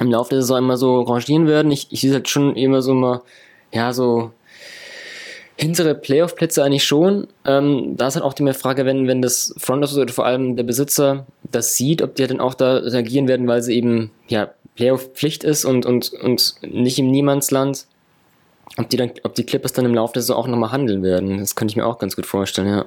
[0.00, 2.94] im Laufe der Saison immer so rangieren werden, ich, ich sehe halt schon immer so
[2.94, 3.22] mal,
[3.72, 4.30] ja, so
[5.56, 7.28] hintere Playoff-Plätze eigentlich schon.
[7.44, 10.56] Ähm, da ist halt auch die Frage, wenn, wenn das Front Office oder vor allem
[10.56, 14.50] der Besitzer das sieht, ob die dann auch da reagieren werden, weil sie eben, ja,
[14.74, 17.86] Playoff-Pflicht ist und, und, und nicht im Niemandsland.
[18.76, 21.38] Ob die dann, ob die Clippers dann im Laufe der Saison auch nochmal handeln werden.
[21.38, 22.86] Das kann ich mir auch ganz gut vorstellen, ja.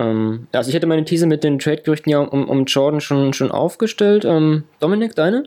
[0.00, 3.52] Ähm, also ich hätte meine These mit den Trade-Gerüchten ja um, um Jordan schon, schon
[3.52, 4.24] aufgestellt.
[4.24, 5.44] Ähm, Dominik, deine?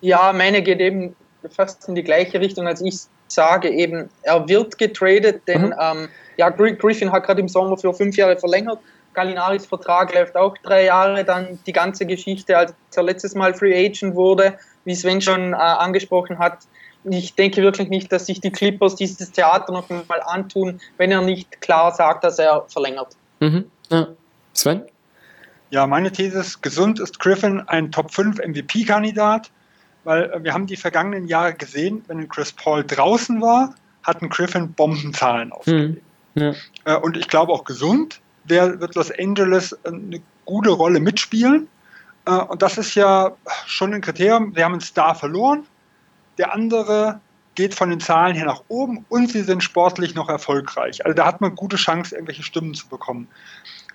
[0.00, 1.16] Ja, meine geht eben
[1.50, 2.94] fast in die gleiche Richtung, als ich
[3.26, 5.74] sage eben, er wird getradet, denn mhm.
[5.80, 8.78] ähm, ja, Griffin hat gerade im Sommer für fünf Jahre verlängert.
[9.14, 13.86] Gallinaris Vertrag läuft auch drei Jahre, dann die ganze Geschichte, als er letztes Mal Free
[13.86, 16.58] Agent wurde, wie Sven schon äh, angesprochen hat.
[17.04, 21.22] Ich denke wirklich nicht, dass sich die Clippers dieses Theater noch mal antun, wenn er
[21.22, 23.16] nicht klar sagt, dass er verlängert.
[23.40, 23.64] Mhm.
[23.90, 24.08] Ja.
[24.52, 24.82] Sven?
[25.70, 29.50] Ja, meine These ist, gesund ist Griffin ein Top 5 MVP-Kandidat,
[30.04, 33.74] weil äh, wir haben die vergangenen Jahre gesehen, wenn Chris Paul draußen war,
[34.04, 36.02] hatten Griffin Bombenzahlen aufgelegt.
[36.34, 36.54] Hm, ja.
[36.84, 41.68] Äh, und ich glaube auch gesund wer wird Los Angeles eine gute Rolle mitspielen.
[42.26, 43.32] Äh, und das ist ja
[43.66, 44.54] schon ein Kriterium.
[44.54, 45.66] Wir haben einen Star verloren.
[46.38, 47.20] Der andere
[47.54, 51.04] geht von den Zahlen her nach oben und sie sind sportlich noch erfolgreich.
[51.04, 53.28] Also da hat man gute Chance, irgendwelche Stimmen zu bekommen.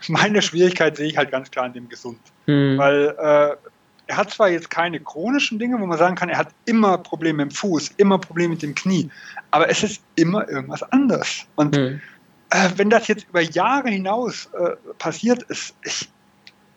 [0.08, 2.20] Meine Schwierigkeit sehe ich halt ganz klar in dem Gesund.
[2.46, 2.78] Mhm.
[2.78, 3.70] Weil äh,
[4.08, 7.44] er hat zwar jetzt keine chronischen Dinge, wo man sagen kann, er hat immer Probleme
[7.44, 9.10] im Fuß, immer Probleme mit dem Knie,
[9.52, 11.46] aber es ist immer irgendwas anderes.
[11.56, 12.02] Und mhm.
[12.50, 16.10] äh, wenn das jetzt über Jahre hinaus äh, passiert ist, ich,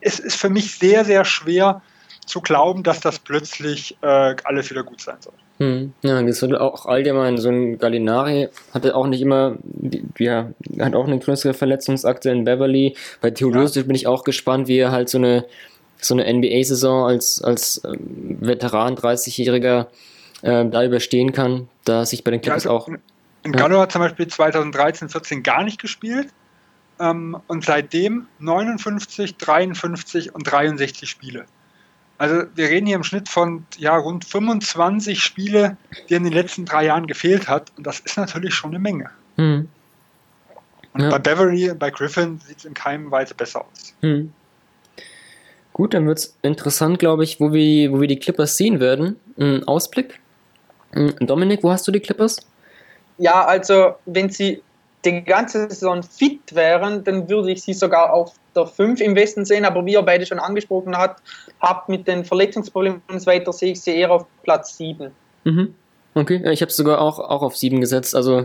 [0.01, 1.81] es ist für mich sehr, sehr schwer
[2.25, 5.33] zu glauben, dass das plötzlich äh, alles wieder gut sein soll.
[5.59, 5.93] Hm.
[6.01, 9.57] Ja, das wird auch allgemein, so ein Gallinari hatte auch nicht immer,
[10.17, 10.49] ja,
[10.79, 12.95] hat auch eine größere Verletzungsakte in Beverly.
[13.21, 13.87] Bei Theodosic ja.
[13.87, 15.45] bin ich auch gespannt, wie er halt so eine,
[15.99, 19.87] so eine NBA-Saison als, als ähm, Veteran, 30-Jähriger,
[20.41, 22.95] äh, da überstehen kann, da sich bei den Clippers ja, also, auch.
[23.43, 26.29] In Gallo hat zum Beispiel 2013, 14 gar nicht gespielt
[26.99, 31.45] ähm, und seitdem 59, 53 und 63 Spiele.
[32.23, 35.75] Also wir reden hier im Schnitt von ja, rund 25 Spiele,
[36.07, 37.73] die in den letzten drei Jahren gefehlt hat.
[37.75, 39.09] Und das ist natürlich schon eine Menge.
[39.35, 39.67] Hm.
[40.93, 41.09] Und ja.
[41.09, 43.93] bei Beverly und bei Griffin sieht es in keinem Weise besser aus.
[43.99, 44.31] Hm.
[45.73, 49.19] Gut, dann wird es interessant, glaube ich, wo wir, wo wir die Clippers sehen werden.
[49.37, 50.21] Ein Ausblick.
[50.93, 52.37] Hm, Dominik, wo hast du die Clippers?
[53.17, 54.63] Ja, also wenn sie
[55.05, 59.45] die ganze Saison fit wären, dann würde ich sie sogar auf der 5 im Westen
[59.45, 61.21] sehen, aber wie ihr beide schon angesprochen habt,
[61.59, 65.11] habt mit den Verletzungsproblemen und so weiter, sehe ich sie eher auf Platz 7.
[65.43, 65.75] Mhm.
[66.15, 68.15] Okay, ich habe es sogar auch, auch auf 7 gesetzt.
[68.15, 68.41] Also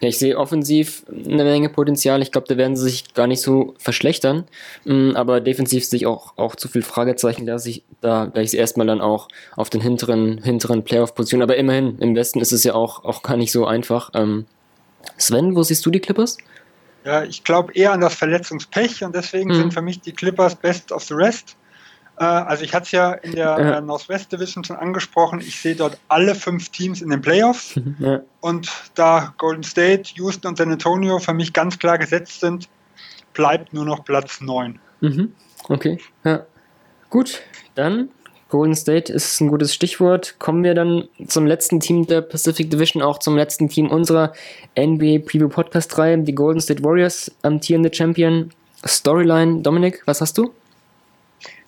[0.00, 2.22] ja, ich sehe offensiv eine Menge Potenzial.
[2.22, 4.44] Ich glaube, da werden sie sich gar nicht so verschlechtern.
[4.84, 8.86] Mm, aber defensiv sehe ich auch, auch zu viel Fragezeichen, dass ich da gleich erstmal
[8.86, 11.42] dann auch auf den hinteren, hinteren Playoff-Positionen.
[11.42, 14.10] Aber immerhin, im Westen ist es ja auch, auch gar nicht so einfach.
[14.14, 14.46] Ähm,
[15.16, 16.38] Sven, wo siehst du die Clippers?
[17.04, 19.54] Ja, ich glaube eher an das Verletzungspech und deswegen mhm.
[19.54, 21.56] sind für mich die Clippers best of the rest.
[22.18, 23.78] Äh, also ich hatte es ja in der ja.
[23.78, 28.20] Äh, Northwest Division schon angesprochen, ich sehe dort alle fünf Teams in den Playoffs ja.
[28.40, 32.68] und da Golden State, Houston und San Antonio für mich ganz klar gesetzt sind,
[33.34, 34.78] bleibt nur noch Platz 9.
[35.00, 35.32] Mhm.
[35.68, 36.44] Okay, ja.
[37.10, 37.40] Gut,
[37.74, 38.10] dann
[38.48, 40.36] Golden State ist ein gutes Stichwort.
[40.38, 44.32] Kommen wir dann zum letzten Team der Pacific Division, auch zum letzten Team unserer
[44.78, 48.50] NBA Preview Podcast 3, die Golden State Warriors, amtierende Champion.
[48.86, 50.52] Storyline, Dominik, was hast du?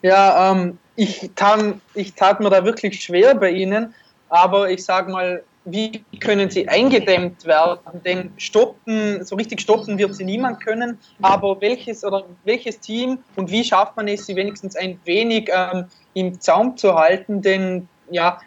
[0.02, 3.94] Ja, ähm, ich, tat, ich tat mir da wirklich schwer bei ihnen,
[4.28, 7.80] aber ich sag mal, wie können sie eingedämmt werden?
[8.04, 13.50] Denn stoppen, so richtig stoppen wird sie niemand können, aber welches oder welches Team und
[13.50, 15.84] wie schafft man es, sie wenigstens ein wenig ähm,
[16.14, 18.40] im Zaum zu halten, denn ja,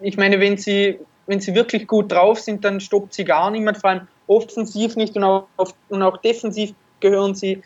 [0.00, 3.78] ich meine, wenn sie, wenn sie wirklich gut drauf sind, dann stoppt sie gar niemand,
[3.78, 5.16] vor allem offensiv nicht.
[5.16, 5.46] Und auch,
[5.88, 7.62] und auch defensiv gehören sie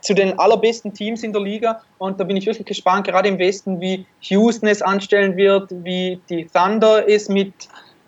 [0.00, 1.82] zu den allerbesten Teams in der Liga.
[1.98, 6.20] Und da bin ich wirklich gespannt, gerade im Westen, wie Houston es anstellen wird, wie
[6.28, 7.52] die Thunder es mit,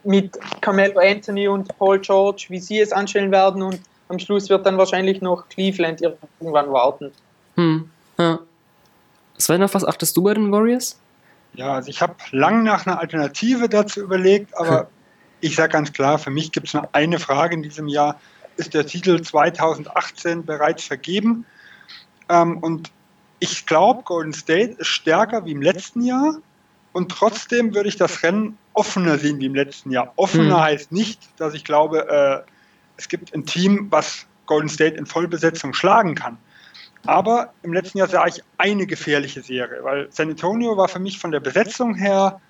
[0.07, 4.65] mit Carmelo Anthony und Paul George, wie sie es anstellen werden und am Schluss wird
[4.65, 7.11] dann wahrscheinlich noch Cleveland irgendwann warten.
[7.57, 8.39] Hm, ja.
[9.37, 10.99] Sven, auf was achtest du bei den Warriors?
[11.55, 14.89] Ja, also ich habe lang nach einer Alternative dazu überlegt, aber
[15.41, 18.21] ich sage ganz klar, für mich gibt es nur eine Frage in diesem Jahr.
[18.57, 21.45] Ist der Titel 2018 bereits vergeben?
[22.29, 22.91] Ähm, und
[23.39, 26.37] ich glaube, Golden State ist stärker wie im letzten Jahr.
[26.97, 30.15] Und trotzdem würde ich das Rennen offener sehen wie im letzten Jahr.
[30.17, 30.63] Offener hm.
[30.63, 32.51] heißt nicht, dass ich glaube, äh,
[32.97, 36.39] es gibt ein Team, was Golden State in Vollbesetzung schlagen kann.
[37.05, 41.19] Aber im letzten Jahr sah ich eine gefährliche Serie, weil San Antonio war für mich
[41.19, 42.41] von der Besetzung her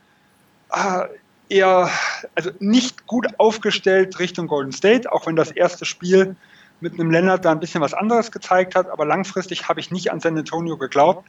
[0.73, 1.09] äh,
[1.49, 1.91] eher
[2.37, 6.37] also nicht gut aufgestellt Richtung Golden State, auch wenn das erste Spiel
[6.79, 10.13] mit einem Lennart da ein bisschen was anderes gezeigt hat, aber langfristig habe ich nicht
[10.13, 11.29] an San Antonio geglaubt.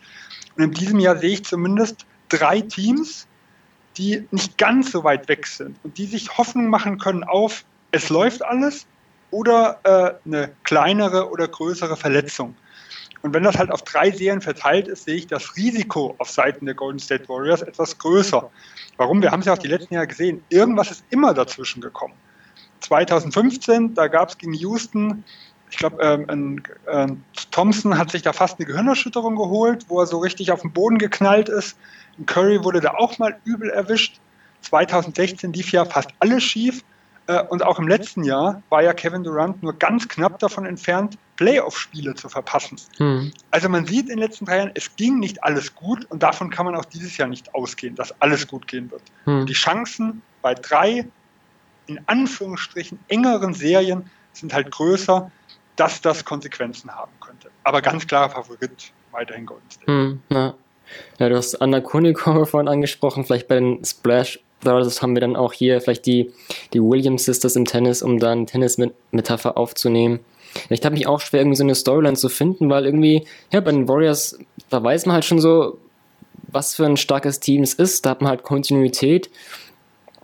[0.55, 3.28] Und in diesem Jahr sehe ich zumindest drei Teams,
[3.98, 8.10] die nicht ganz so weit weg sind und die sich Hoffnung machen können auf, es
[8.10, 8.86] läuft alles
[9.32, 12.56] oder äh, eine kleinere oder größere Verletzung.
[13.24, 16.66] Und wenn das halt auf drei Serien verteilt ist, sehe ich das Risiko auf Seiten
[16.66, 18.50] der Golden State Warriors etwas größer.
[18.98, 19.22] Warum?
[19.22, 20.44] Wir haben es ja auch die letzten Jahre gesehen.
[20.50, 22.14] Irgendwas ist immer dazwischen gekommen.
[22.82, 25.24] 2015, da gab es gegen Houston,
[25.70, 27.08] ich glaube, ähm, äh,
[27.58, 30.99] Thompson hat sich da fast eine Gehirnerschütterung geholt, wo er so richtig auf den Boden
[30.99, 31.76] geknallt ist.
[32.28, 34.20] Curry wurde da auch mal übel erwischt.
[34.62, 36.84] 2016 lief ja fast alles schief.
[37.26, 41.18] Äh, und auch im letzten Jahr war ja Kevin Durant nur ganz knapp davon entfernt,
[41.38, 42.78] Playoff-Spiele zu verpassen.
[42.97, 43.32] Hm.
[43.49, 46.51] Also man sieht in den letzten drei Jahren, es ging nicht alles gut und davon
[46.51, 49.01] kann man auch dieses Jahr nicht ausgehen, dass alles gut gehen wird.
[49.24, 49.47] Hm.
[49.47, 51.08] Die Chancen bei drei,
[51.88, 55.32] in Anführungsstrichen, engeren Serien sind halt größer,
[55.78, 57.50] dass das Konsequenzen haben könnte.
[57.64, 59.92] Aber ganz klarer Favorit weiterhin Golden State.
[59.92, 60.54] Hm, ja.
[61.20, 61.30] ja.
[61.30, 65.54] du hast Anna Konikova vorhin angesprochen, vielleicht bei den Splash Brothers haben wir dann auch
[65.54, 66.34] hier vielleicht die,
[66.74, 70.20] die Williams Sisters im Tennis, um da eine Tennis-Metapher aufzunehmen.
[70.70, 73.72] Ich habe mich auch schwer, irgendwie so eine Storyline zu finden, weil irgendwie, ja, bei
[73.72, 75.78] den Warriors, da weiß man halt schon so,
[76.48, 78.06] was für ein starkes Team es ist.
[78.06, 79.30] Da hat man halt Kontinuität.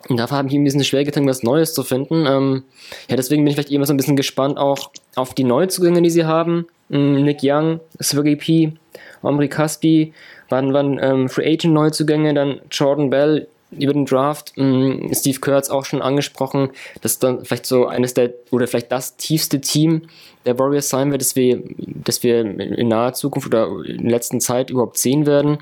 [0.10, 2.26] Und dafür habe ich ein bisschen schwer getan, was Neues zu finden.
[2.26, 2.64] Ähm,
[3.10, 6.10] ja, deswegen bin ich vielleicht immer so ein bisschen gespannt auch auf die Neuzugänge, die
[6.10, 6.68] sie haben.
[6.91, 8.74] Ähm, Nick Young, Sergey P.,
[9.22, 10.14] Omri Caspi,
[10.49, 13.47] waren, waren ähm, Free Agent Neuzugänge, dann Jordan Bell
[13.80, 14.54] über den Draft.
[14.58, 16.70] Ähm, Steve es auch schon angesprochen,
[17.01, 20.04] dass dann vielleicht so eines der, oder vielleicht das tiefste Team
[20.45, 24.41] der Warriors sein wird, dass wir, dass wir in naher Zukunft oder in der letzten
[24.41, 25.60] Zeit überhaupt sehen werden.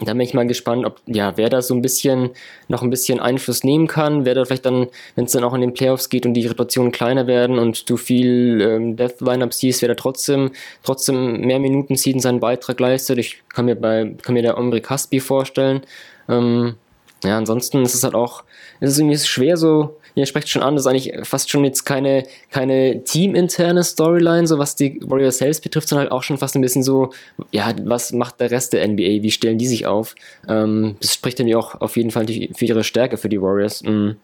[0.00, 2.30] Da bin ich mal gespannt, ob, ja, wer da so ein bisschen,
[2.68, 5.60] noch ein bisschen Einfluss nehmen kann, wer da vielleicht dann, wenn es dann auch in
[5.60, 9.82] den Playoffs geht und die Rotationen kleiner werden und du viel ähm, Death Lineup siehst,
[9.82, 10.50] wer da trotzdem,
[10.82, 13.18] trotzdem mehr Minuten zieht und seinen Beitrag leistet.
[13.18, 15.82] Ich kann mir bei, kann mir der Omri Caspi vorstellen.
[16.28, 16.74] Ähm,
[17.24, 18.44] ja, ansonsten ist es halt auch,
[18.80, 21.84] ist es irgendwie schwer so, ihr sprecht schon an, das ist eigentlich fast schon jetzt
[21.84, 26.56] keine, keine teaminterne Storyline, so was die Warriors selbst betrifft, sondern halt auch schon fast
[26.56, 27.12] ein bisschen so,
[27.52, 30.14] ja, was macht der Rest der NBA, wie stellen die sich auf?
[30.48, 33.82] Ähm, das spricht dann ja auch auf jeden Fall für ihre Stärke für die Warriors.
[33.82, 34.16] Mhm.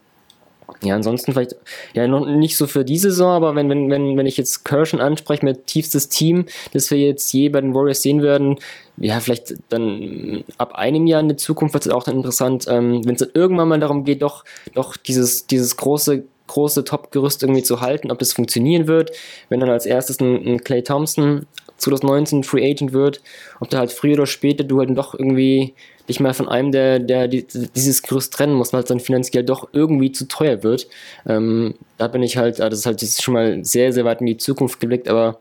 [0.83, 1.55] Ja, ansonsten vielleicht,
[1.93, 4.99] ja, noch nicht so für diese Saison, aber wenn, wenn, wenn, wenn ich jetzt Kirschen
[4.99, 8.57] anspreche mit tiefstes Team, das wir jetzt je bei den Warriors sehen werden,
[8.97, 13.05] ja, vielleicht dann ab einem Jahr in der Zukunft wird es auch dann interessant, ähm,
[13.05, 17.63] wenn es dann irgendwann mal darum geht, doch, doch dieses, dieses große, große Top-Gerüst irgendwie
[17.63, 19.11] zu halten, ob das funktionieren wird,
[19.47, 21.45] wenn dann als erstes ein, ein Clay Thompson
[21.77, 23.21] 2019 Free Agent wird,
[23.59, 25.73] ob da halt früher oder später du halt doch irgendwie
[26.09, 29.69] dich mal von einem, der, der dieses Gerüst trennen muss, weil es dann finanziell doch
[29.71, 30.87] irgendwie zu teuer wird.
[31.25, 34.27] Ähm, da bin ich halt, das ist halt ist schon mal sehr, sehr weit in
[34.27, 35.39] die Zukunft geblickt, aber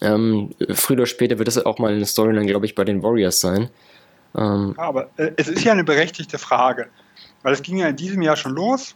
[0.00, 3.40] ähm, früher oder später wird das auch mal eine Storyline, glaube ich, bei den Warriors
[3.40, 3.68] sein.
[4.36, 6.88] Ähm, aber äh, es ist ja eine berechtigte Frage,
[7.42, 8.94] weil es ging ja in diesem Jahr schon los.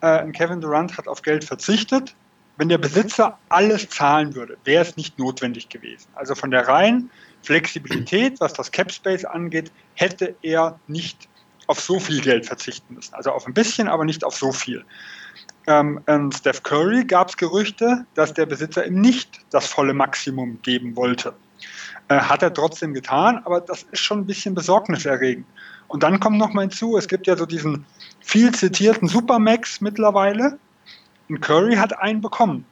[0.00, 2.14] Äh, Kevin Durant hat auf Geld verzichtet.
[2.56, 6.08] Wenn der Besitzer alles zahlen würde, wäre es nicht notwendig gewesen.
[6.14, 7.10] Also von der reinen
[7.42, 11.28] Flexibilität, was das Cap Space angeht, hätte er nicht
[11.66, 13.14] auf so viel Geld verzichten müssen.
[13.14, 14.84] Also auf ein bisschen, aber nicht auf so viel.
[15.66, 20.60] Ähm, ähm, Steph Curry gab es Gerüchte, dass der Besitzer ihm nicht das volle Maximum
[20.62, 21.34] geben wollte.
[22.08, 25.46] Äh, hat er trotzdem getan, aber das ist schon ein bisschen besorgniserregend.
[25.88, 27.84] Und dann kommt noch mal hinzu, es gibt ja so diesen
[28.20, 30.58] viel zitierten Supermax mittlerweile.
[31.28, 32.64] Und Curry hat einen bekommen.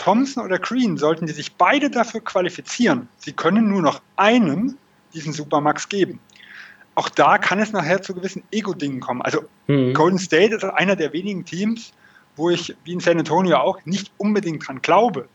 [0.00, 3.08] Thompson oder Green sollten die sich beide dafür qualifizieren.
[3.18, 4.78] Sie können nur noch einem
[5.12, 6.20] diesen Supermax geben.
[6.94, 9.20] Auch da kann es nachher zu gewissen Ego-Dingen kommen.
[9.20, 9.92] Also mhm.
[9.92, 11.92] Golden State ist einer der wenigen Teams,
[12.34, 15.28] wo ich, wie in San Antonio auch, nicht unbedingt dran glaube.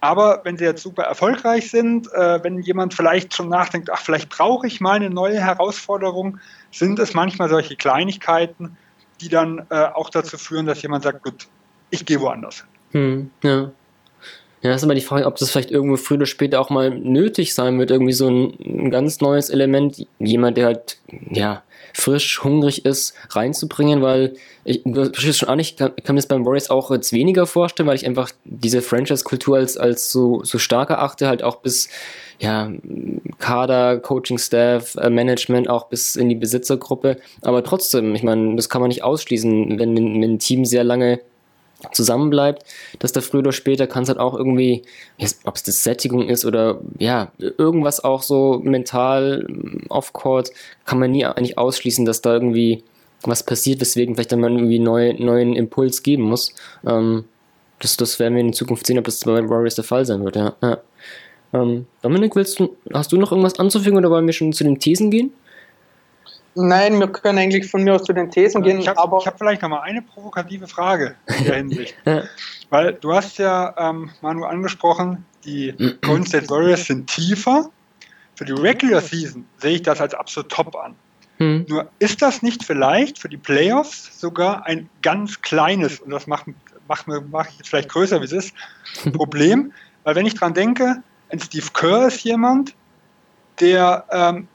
[0.00, 4.28] Aber wenn sie jetzt super erfolgreich sind, äh, wenn jemand vielleicht schon nachdenkt, ach, vielleicht
[4.28, 6.40] brauche ich mal eine neue Herausforderung,
[6.70, 8.76] sind es manchmal solche Kleinigkeiten,
[9.22, 11.48] die dann äh, auch dazu führen, dass jemand sagt, gut,
[11.88, 13.30] ich gehe woanders hin.
[13.42, 13.70] Hm, ja.
[14.64, 17.52] Ja, ist aber die Frage, ob das vielleicht irgendwo früher oder später auch mal nötig
[17.52, 20.96] sein wird, irgendwie so ein, ein ganz neues Element, jemand, der halt,
[21.30, 21.62] ja,
[21.92, 24.32] frisch, hungrig ist, reinzubringen, weil
[24.64, 27.46] ich, du sprichst schon an, ich kann, kann mir das beim Warriors auch jetzt weniger
[27.46, 31.90] vorstellen, weil ich einfach diese Franchise-Kultur als, als so, so stark erachte, halt auch bis,
[32.38, 32.72] ja,
[33.38, 37.18] Kader, Coaching-Staff, äh, Management, auch bis in die Besitzergruppe.
[37.42, 41.20] Aber trotzdem, ich meine, das kann man nicht ausschließen, wenn, wenn ein Team sehr lange
[41.92, 42.64] zusammenbleibt,
[42.98, 44.82] dass da früher oder später kann es halt auch irgendwie,
[45.44, 50.50] ob es das Sättigung ist oder ja, irgendwas auch so mental mm, off-court,
[50.84, 52.82] kann man nie eigentlich ausschließen, dass da irgendwie
[53.22, 56.54] was passiert, weswegen vielleicht dann mal irgendwie neu, neuen Impuls geben muss.
[56.86, 57.24] Ähm,
[57.78, 60.36] das, das werden wir in Zukunft sehen, ob das bei Warriors der Fall sein wird,
[60.36, 60.54] ja.
[60.62, 60.78] ja.
[61.52, 64.78] Ähm, Dominik, willst du, hast du noch irgendwas anzufügen oder wollen wir schon zu den
[64.78, 65.32] Thesen gehen?
[66.54, 68.78] Nein, wir können eigentlich von mir aus zu den Thesen gehen.
[68.78, 71.96] Ich habe hab vielleicht noch mal eine provokative Frage in der Hinsicht.
[72.70, 77.70] Weil du hast ja, ähm, Manu, angesprochen, die Golden State Warriors sind tiefer.
[78.36, 80.94] Für die Regular Season sehe ich das als absolut top an.
[81.38, 81.66] Hm.
[81.68, 86.46] Nur ist das nicht vielleicht für die Playoffs sogar ein ganz kleines, und das macht,
[86.86, 88.54] macht, macht ich jetzt vielleicht größer, wie es ist,
[89.12, 89.72] Problem?
[90.04, 92.74] Weil wenn ich dran denke, ein Steve Kerr ist jemand,
[93.60, 94.48] der ähm,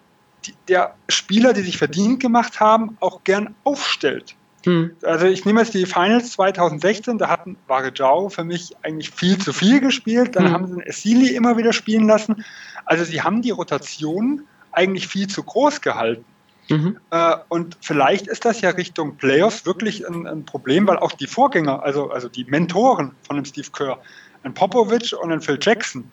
[0.45, 4.35] die, der Spieler, die sich verdient gemacht haben, auch gern aufstellt.
[4.65, 4.91] Hm.
[5.03, 9.53] Also ich nehme jetzt die Finals 2016, da hatten Varejao für mich eigentlich viel zu
[9.53, 10.35] viel gespielt.
[10.35, 10.53] Dann hm.
[10.53, 12.43] haben sie Essili immer wieder spielen lassen.
[12.85, 16.25] Also sie haben die Rotation eigentlich viel zu groß gehalten.
[16.69, 16.99] Mhm.
[17.09, 21.25] Äh, und vielleicht ist das ja Richtung Playoffs wirklich ein, ein, Problem, weil auch die
[21.25, 23.99] Vorgänger, also, also die Mentoren von dem Steve Kerr,
[24.43, 26.11] ein Popovich und ein Phil Jackson,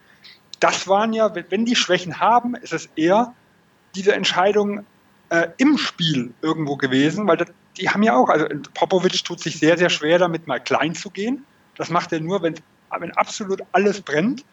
[0.58, 3.34] das waren ja, wenn die Schwächen haben, ist es eher
[3.96, 4.84] diese Entscheidung
[5.30, 9.58] äh, im Spiel irgendwo gewesen, weil das, die haben ja auch, also Popovic tut sich
[9.58, 11.44] sehr, sehr schwer damit, mal klein zu gehen.
[11.76, 12.54] Das macht er nur, wenn,
[12.98, 14.44] wenn absolut alles brennt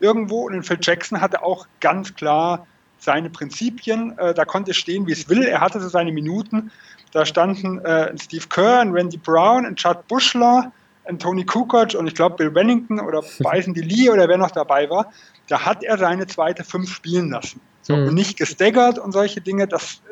[0.00, 0.46] irgendwo.
[0.46, 2.66] Und Phil Jackson hatte auch ganz klar
[2.98, 4.16] seine Prinzipien.
[4.18, 5.44] Äh, da konnte es stehen, wie es will.
[5.44, 6.70] Er hatte so seine Minuten.
[7.12, 10.72] Da standen äh, Steve Kerr, Randy Brown, Chad Bushler,
[11.18, 15.10] Tony Kukoc und ich glaube Bill Wennington oder Bison Lee oder wer noch dabei war.
[15.48, 17.60] Da hat er seine zweite Fünf spielen lassen.
[17.82, 18.08] So, mhm.
[18.08, 19.66] Und nicht gestaggert und solche Dinge.
[19.66, 20.02] Das,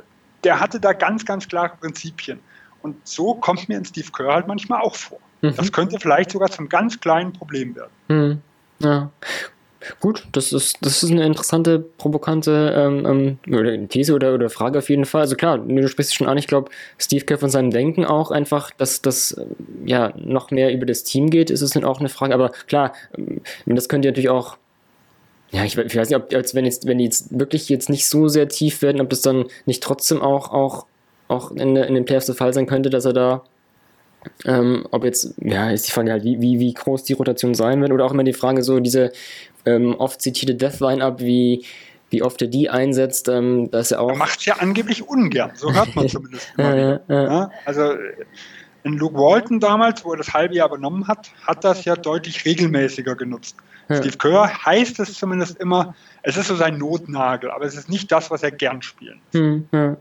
[0.45, 2.41] der hatte da ganz, ganz klare Prinzipien.
[2.81, 5.19] Und so kommt mir in Steve Kerr halt manchmal auch vor.
[5.43, 5.55] Mhm.
[5.57, 7.91] Das könnte vielleicht sogar zum ganz kleinen Problem werden.
[8.09, 8.43] Mhm.
[8.79, 9.11] Ja.
[10.01, 14.89] Gut, das ist, das ist eine interessante, provokante ähm, ähm These oder, oder Frage auf
[14.89, 15.23] jeden Fall.
[15.23, 18.71] Also klar, du sprichst schon an, ich glaube, Steve Kerr von seinem Denken auch einfach,
[18.71, 19.45] dass das äh,
[19.85, 22.35] ja noch mehr über das Team geht, ist es dann auch eine Frage.
[22.35, 24.57] Aber klar, ähm, das könnte natürlich auch
[25.53, 28.09] ja, ich, ich, weiß nicht, ob als wenn jetzt, wenn die jetzt wirklich jetzt nicht
[28.09, 30.87] so sehr tief werden, ob das dann nicht trotzdem auch, auch,
[31.29, 33.43] auch in, in den Playoffs der Fall sein könnte, dass er da
[34.45, 37.81] ähm, ob jetzt, ja, ist die Frage halt, wie, wie, wie groß die Rotation sein
[37.81, 39.13] wird, oder auch immer die Frage, so diese
[39.67, 41.65] ähm, oft zitierte Death Line-Up, wie,
[42.11, 44.11] wie oft er die einsetzt, ähm, das ist ja auch.
[44.11, 46.53] Er macht es ja angeblich ungern, so hört man zumindest.
[46.57, 47.51] Ja, ja.
[47.65, 47.95] Also
[48.85, 52.45] in Luke Walton damals, wo er das halbe Jahr übernommen hat, hat das ja deutlich
[52.45, 53.57] regelmäßiger genutzt.
[53.87, 58.11] Steve Kerr heißt es zumindest immer, es ist so sein Notnagel, aber es ist nicht
[58.11, 59.19] das, was er gern spielt.
[59.33, 59.97] Hm, ja.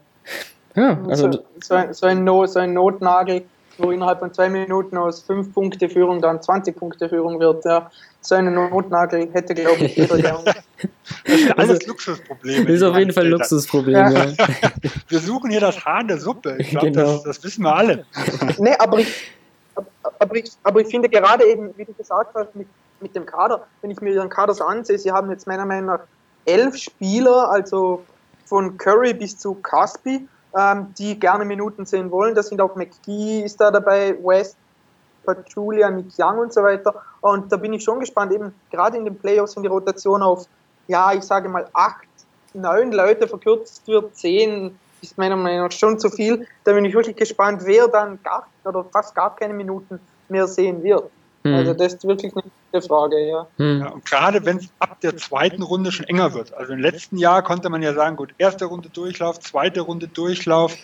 [0.76, 1.04] ja.
[1.08, 3.44] also so, so, ein, so, ein no, so ein Notnagel
[3.78, 7.66] wo innerhalb von zwei Minuten aus fünf Punkte Führung dann 20 Punkte Führung wird.
[7.66, 7.92] Ja.
[8.22, 10.44] So einen Notnagel hätte, glaube ich, jeder gern.
[11.28, 12.66] Das sind alles also, Luxusprobleme.
[12.66, 13.96] Das ist auf jeden Fall ein Luxusproblem.
[13.96, 14.10] Ja.
[14.10, 14.34] Ja.
[15.08, 16.58] Wir suchen hier das Haar in der Suppe.
[16.60, 17.14] Ich glaube, genau.
[17.14, 18.06] das, das, wissen wir alle.
[18.60, 19.32] Nee, aber ich,
[20.20, 22.68] aber, ich, aber ich finde gerade eben, wie du gesagt hast, mit,
[23.00, 25.88] mit dem Kader, wenn ich mir den Kader so ansehe, sie haben jetzt meiner Meinung
[25.88, 26.02] nach
[26.46, 28.04] elf Spieler, also
[28.46, 30.28] von Curry bis zu Caspi,
[30.58, 32.34] ähm, die gerne Minuten sehen wollen.
[32.36, 34.58] Da sind auch McGee ist da dabei, West,
[35.48, 37.02] Julia, Nick Young und so weiter.
[37.22, 40.46] Und da bin ich schon gespannt, eben gerade in den Playoffs, wenn die Rotation auf,
[40.88, 42.08] ja, ich sage mal acht,
[42.54, 46.48] neun Leute verkürzt wird, zehn ist meiner Meinung nach schon zu viel.
[46.64, 50.00] Da bin ich wirklich gespannt, wer dann gar oder fast gar keine Minuten
[50.30, 51.10] mehr sehen wird.
[51.54, 53.48] Also das ist wirklich eine gute Frage, ja.
[53.58, 53.82] Mhm.
[53.82, 56.54] ja und gerade wenn es ab der zweiten Runde schon enger wird.
[56.54, 60.76] Also im letzten Jahr konnte man ja sagen, gut, erste Runde Durchlauf, zweite Runde Durchlauf,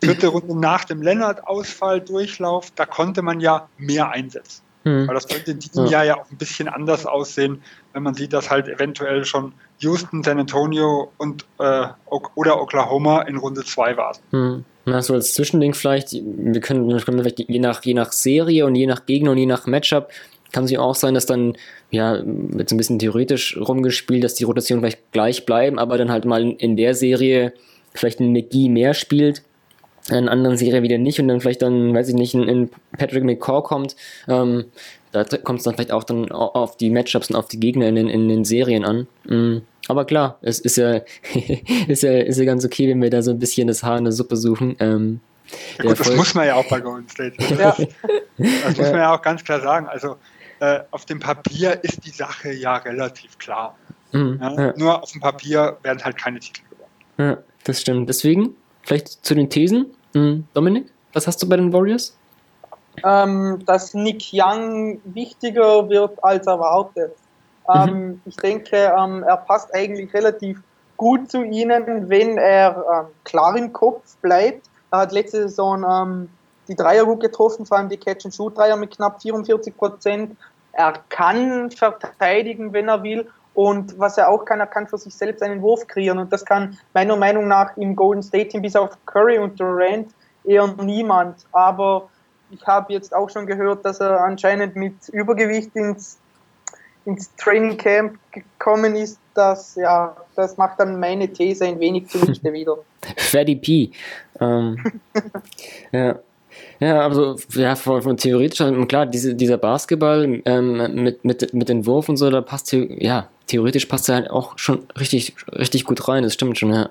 [0.00, 4.62] dritte Runde nach dem Lennart-Ausfall Durchlauf, da konnte man ja mehr einsetzen.
[4.84, 5.08] Mhm.
[5.08, 5.92] Weil das könnte in diesem ja.
[5.92, 7.62] Jahr ja auch ein bisschen anders aussehen,
[7.92, 11.88] wenn man sieht, dass halt eventuell schon Houston, San Antonio und äh,
[12.34, 14.16] oder Oklahoma in Runde 2 waren.
[14.30, 14.64] Mhm.
[14.86, 18.64] Na, so als Zwischending vielleicht, wir können, wir können vielleicht je nach, je nach Serie
[18.64, 20.10] und je nach Gegner und je nach Matchup
[20.52, 21.56] kann es ja auch sein, dass dann,
[21.90, 22.22] ja,
[22.56, 26.52] jetzt ein bisschen theoretisch rumgespielt, dass die Rotationen vielleicht gleich bleiben, aber dann halt mal
[26.52, 27.52] in der Serie
[27.94, 29.42] vielleicht ein McGee mehr spielt,
[30.08, 33.24] in einer anderen Serie wieder nicht und dann vielleicht dann, weiß ich nicht, in, Patrick
[33.24, 33.96] McCaw kommt.
[34.28, 34.66] Ähm,
[35.10, 37.96] da kommt es dann vielleicht auch dann auf die Matchups und auf die Gegner in
[37.96, 39.08] den, in den Serien an.
[39.24, 39.62] Mhm.
[39.88, 41.00] Aber klar, es ist ja,
[41.88, 44.04] ist ja, ist ja ganz okay, wenn wir da so ein bisschen das Haar in
[44.04, 44.76] der Suppe suchen.
[44.80, 45.20] Ähm,
[45.78, 47.36] ja, gut, das muss man ja auch bei Golden State.
[47.58, 47.76] ja.
[48.36, 49.86] Das muss man ja auch ganz klar sagen.
[49.86, 50.16] Also
[50.60, 53.76] äh, auf dem Papier ist die Sache ja relativ klar.
[54.12, 54.66] Mhm, ja?
[54.66, 54.74] Ja.
[54.76, 56.90] Nur auf dem Papier werden halt keine Titel gewonnen.
[57.18, 58.08] Ja, das stimmt.
[58.08, 59.86] Deswegen, vielleicht zu den Thesen.
[60.14, 60.44] Mhm.
[60.54, 62.16] Dominik, was hast du bei den Warriors?
[63.04, 67.12] Ähm, dass Nick Young wichtiger wird als erwartet.
[67.74, 68.20] Ähm, mhm.
[68.24, 70.60] Ich denke, ähm, er passt eigentlich relativ
[70.96, 74.66] gut zu ihnen, wenn er ähm, klar im Kopf bleibt.
[74.90, 76.28] Er hat letzte Saison ähm,
[76.68, 80.36] die Dreier gut getroffen, vor allem die Catch-and-Shoot-Dreier mit knapp 44 Prozent.
[80.72, 83.28] Er kann verteidigen, wenn er will.
[83.54, 86.18] Und was er auch kann, er kann für sich selbst einen Wurf kreieren.
[86.18, 90.08] Und das kann meiner Meinung nach im Golden State Team bis auf Curry und Durant
[90.44, 91.46] eher niemand.
[91.52, 92.10] Aber
[92.50, 96.18] ich habe jetzt auch schon gehört, dass er anscheinend mit Übergewicht ins
[97.06, 102.52] ins Training Camp gekommen ist, das, ja, das macht dann meine These ein wenig zunichte
[102.52, 102.78] wieder.
[103.16, 103.90] Fatty P.
[104.40, 104.78] Ähm,
[105.92, 106.18] ja.
[106.80, 111.86] Ja, also ja, von, von theoretisch, klar, diese, dieser Basketball ähm, mit, mit, mit den
[111.86, 116.06] Wurf und so, da passt ja, theoretisch passt er halt auch schon richtig, richtig gut
[116.08, 116.90] rein, das stimmt schon, ja.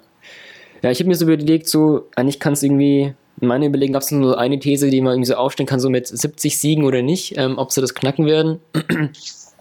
[0.81, 4.01] Ja, ich habe mir so überlegt, so, eigentlich kann es irgendwie in meiner Überlegung gab
[4.01, 7.01] es nur eine These, die man irgendwie so aufstellen kann, so mit 70 Siegen oder
[7.01, 8.59] nicht, ähm, ob sie das knacken werden.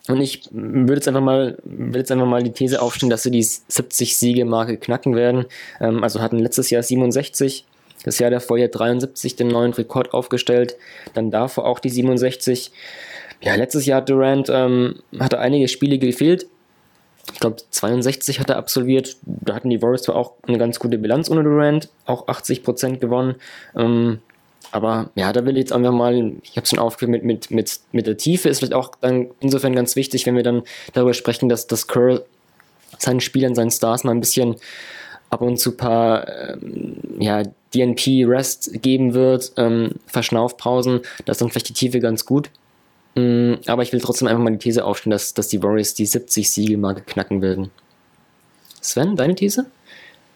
[0.07, 3.31] Und ich würde jetzt einfach mal, will jetzt einfach mal die These aufstellen, dass sie
[3.31, 5.47] die 70 Siege-Marke knacken werden.
[5.81, 7.65] Ähm, also hatten letztes Jahr 67,
[8.05, 10.77] das Jahr davor ja 73 den neuen Rekord aufgestellt,
[11.15, 12.71] dann davor auch die 67.
[13.41, 16.47] Ja, letztes Jahr Durant ähm, hatte einige Spiele gefehlt.
[17.33, 19.17] Ich glaube, 62 hat er absolviert.
[19.23, 23.37] Da hatten die Warriors zwar auch eine ganz gute Bilanz ohne Durant, auch 80% gewonnen.
[23.75, 24.21] Ähm,
[24.75, 27.79] aber ja, da will ich jetzt einfach mal, ich habe schon aufgeführt, mit, mit, mit,
[27.93, 30.65] mit der Tiefe ist vielleicht auch dann insofern ganz wichtig, wenn wir dann
[30.95, 32.25] darüber sprechen, dass das Curl
[32.99, 34.57] seinen Spielern, seinen Stars mal ein bisschen
[35.31, 41.51] ab und zu ein paar ähm, ja, DNP-Rest geben wird, ähm, Verschnaufpausen, da ist dann
[41.51, 42.51] vielleicht die Tiefe ganz gut.
[43.15, 46.09] Mm, aber ich will trotzdem einfach mal die These aufstellen, dass, dass die Warriors die
[46.09, 47.71] 70-Siege-Marke knacken werden.
[48.81, 49.67] Sven, deine These?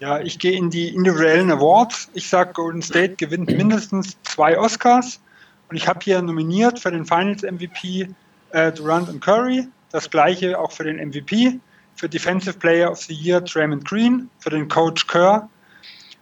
[0.00, 2.08] Ja, ich gehe in die individuellen Awards.
[2.14, 5.20] Ich sage, Golden State gewinnt mindestens zwei Oscars.
[5.68, 8.08] Und ich habe hier nominiert für den Finals MVP
[8.50, 9.66] äh, Durant und Curry.
[9.90, 11.58] Das gleiche auch für den MVP.
[11.96, 14.30] Für Defensive Player of the Year Draymond Green.
[14.38, 15.48] Für den Coach Kerr.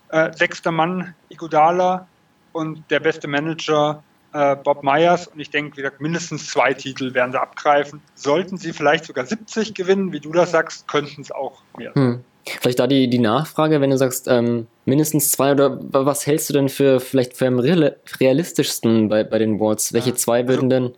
[0.08, 2.08] Äh, sechster Mann Iguodala.
[2.52, 4.02] Und der beste Manager
[4.32, 5.26] äh, Bob Myers.
[5.26, 8.00] Und ich denke, wie gesagt, mindestens zwei Titel werden sie abgreifen.
[8.14, 11.94] Sollten sie vielleicht sogar 70 gewinnen, wie du das sagst, könnten es auch mehr.
[11.94, 12.24] Hm.
[12.48, 16.54] Vielleicht da die, die Nachfrage, wenn du sagst, ähm, mindestens zwei oder was hältst du
[16.54, 19.92] denn für vielleicht für am realistischsten bei, bei den Boards?
[19.92, 20.94] Welche zwei also, würden denn?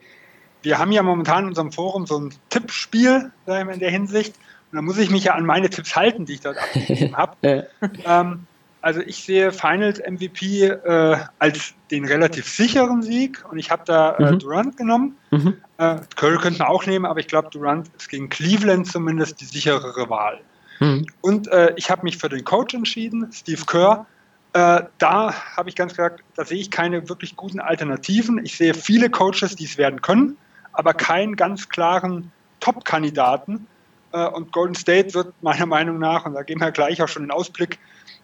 [0.62, 4.34] Wir haben ja momentan in unserem Forum so ein Tippspiel in der Hinsicht.
[4.70, 7.66] Und da muss ich mich ja an meine Tipps halten, die ich dort abgegeben habe.
[8.04, 8.46] ähm,
[8.80, 14.16] also ich sehe Finals MVP äh, als den relativ sicheren Sieg und ich habe da
[14.16, 14.38] äh, mhm.
[14.38, 15.16] Durant genommen.
[15.30, 15.54] Mhm.
[15.78, 19.46] Äh, Curry könnte man auch nehmen, aber ich glaube, Durant ist gegen Cleveland zumindest die
[19.46, 20.40] sicherere Wahl.
[20.80, 21.06] Mhm.
[21.20, 24.06] Und äh, ich habe mich für den Coach entschieden, Steve Kerr.
[24.52, 28.44] Äh, da habe ich ganz gesagt, da sehe ich keine wirklich guten Alternativen.
[28.44, 30.36] Ich sehe viele Coaches, die es werden können,
[30.72, 33.66] aber keinen ganz klaren Top-Kandidaten.
[34.12, 37.22] Äh, und Golden State wird meiner Meinung nach, und da gehen wir gleich auch schon
[37.22, 37.78] den Ausblick,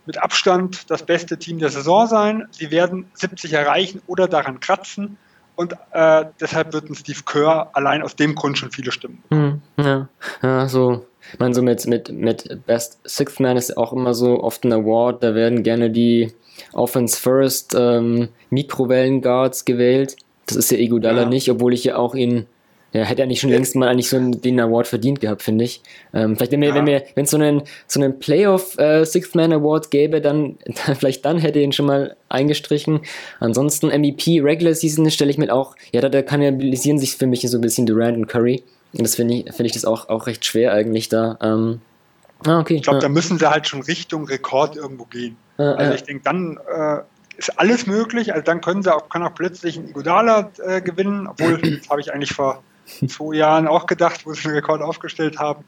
[0.07, 2.49] mit Abstand das beste Team der Saison sein.
[2.51, 5.17] Sie werden 70 erreichen oder daran kratzen.
[5.57, 9.23] Und äh, deshalb wird ein Steve Kerr allein aus dem Grund schon viele Stimmen.
[9.31, 10.09] Hm, ja,
[10.43, 14.43] ja, so ich meine, so mit, mit, mit Best Sixth Man ist auch immer so
[14.43, 16.33] oft ein Award, da werden gerne die
[16.73, 20.17] Offense First ähm, Mikrowellen Guards gewählt.
[20.47, 21.29] Das ist ja Iguodala ja.
[21.29, 22.47] nicht, obwohl ich ja auch ihn,
[22.93, 25.65] ja, hätte er nicht schon längst mal eigentlich so einen, den Award verdient gehabt, finde
[25.65, 25.81] ich.
[26.13, 26.75] Ähm, vielleicht, wenn mir, ja.
[26.75, 30.59] wenn mir, wenn es so einen, so einen Playoff äh, Sixth Man Award gäbe, dann,
[30.65, 33.01] dann, vielleicht dann hätte ich ihn schon mal eingestrichen.
[33.41, 37.41] Ansonsten MVP Regular Season stelle ich mir auch, ja, da, da kannibalisieren sich für mich
[37.41, 38.63] so ein bisschen Durant und Curry.
[38.97, 41.37] Und das finde ich, find ich das auch, auch recht schwer eigentlich da.
[41.41, 41.81] Ähm,
[42.47, 42.77] ah, okay.
[42.77, 43.03] Ich glaube, ja.
[43.03, 45.37] da müssen sie halt schon Richtung Rekord irgendwo gehen.
[45.59, 45.95] Ah, also ja.
[45.95, 47.01] ich denke, dann äh,
[47.37, 48.33] ist alles möglich.
[48.33, 52.01] Also dann können sie auch, kann auch plötzlich ein Igodala äh, gewinnen, obwohl, das habe
[52.01, 52.63] ich eigentlich vor
[53.09, 55.65] zwei Jahren auch gedacht, wo sie einen Rekord aufgestellt haben.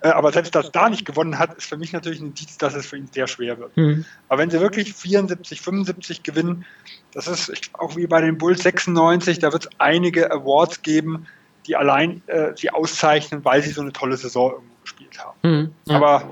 [0.00, 2.74] Äh, aber selbst dass da nicht gewonnen hat, ist für mich natürlich ein Indiz, dass
[2.74, 3.76] es für ihn sehr schwer wird.
[3.76, 4.04] Mhm.
[4.28, 6.64] Aber wenn sie wirklich 74, 75 gewinnen,
[7.12, 11.26] das ist auch wie bei den Bulls 96, da wird es einige Awards geben,
[11.66, 15.38] die allein äh, sie auszeichnen, weil sie so eine tolle Saison irgendwo gespielt haben.
[15.42, 15.96] Mhm, ja.
[15.96, 16.22] Aber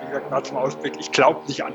[0.00, 1.72] wie gesagt, gerade zum Ausblick, ich glaube nicht an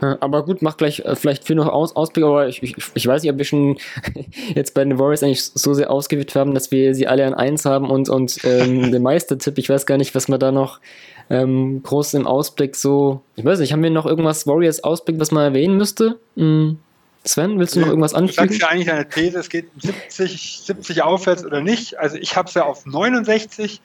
[0.00, 3.06] Ja, aber gut, mach gleich äh, vielleicht viel noch Aus, Ausblick, aber ich, ich, ich,
[3.06, 3.78] weiß nicht, ob wir schon
[4.54, 7.64] jetzt bei den Warriors eigentlich so sehr ausgewählt haben, dass wir sie alle an 1
[7.64, 10.80] haben und, und ähm, der Meistertipp, ich weiß gar nicht, was man da noch
[11.28, 15.30] ähm, groß im Ausblick so, ich weiß nicht, haben wir noch irgendwas Warriors Ausblick, was
[15.30, 16.18] man erwähnen müsste?
[16.36, 16.78] Mhm.
[17.24, 18.48] Sven, willst du noch irgendwas anfügen?
[18.48, 21.98] Du sagst ja eigentlich eine These, es geht um 70, 70 aufwärts oder nicht.
[21.98, 23.80] Also ich habe es ja auf 69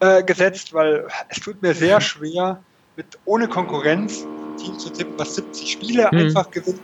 [0.00, 2.62] äh, gesetzt, weil es tut mir sehr schwer,
[2.96, 6.18] mit ohne Konkurrenz ein Team zu tippen, was 70 Spiele mhm.
[6.18, 6.80] einfach gewinnt.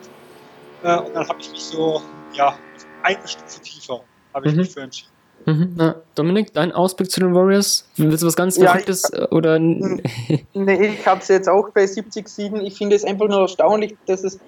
[0.82, 2.57] Äh, und dann habe ich mich so, ja,
[3.03, 4.01] eine Stufe tiefer
[4.32, 4.61] habe ich mhm.
[4.61, 5.11] mich für entschieden.
[5.47, 5.72] Mhm.
[5.76, 7.87] Na, Dominik, dein Ausblick zu den Warriors?
[7.97, 9.59] Willst du was ganz Verrücktes ja, oder?
[9.59, 12.64] nee, ich habe es jetzt auch bei 70 Siegen.
[12.64, 14.41] Ich finde es einfach nur erstaunlich, dass es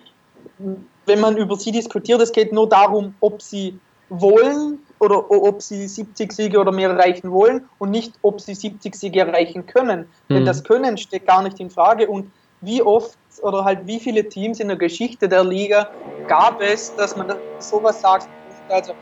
[1.06, 3.78] wenn man über sie diskutiert, es geht nur darum, ob sie
[4.08, 8.94] wollen oder ob sie 70 Siege oder mehr erreichen wollen und nicht, ob sie 70
[8.94, 10.06] Siege erreichen können.
[10.28, 10.34] Mhm.
[10.34, 12.08] Denn das Können steht gar nicht in Frage.
[12.08, 12.30] Und
[12.60, 15.90] wie oft oder halt wie viele Teams in der Geschichte der Liga
[16.28, 18.28] gab es, dass man sowas sagt?
[18.68, 18.94] Also,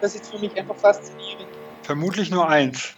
[0.00, 1.48] das ist für mich einfach faszinierend.
[1.82, 2.94] Vermutlich nur eins.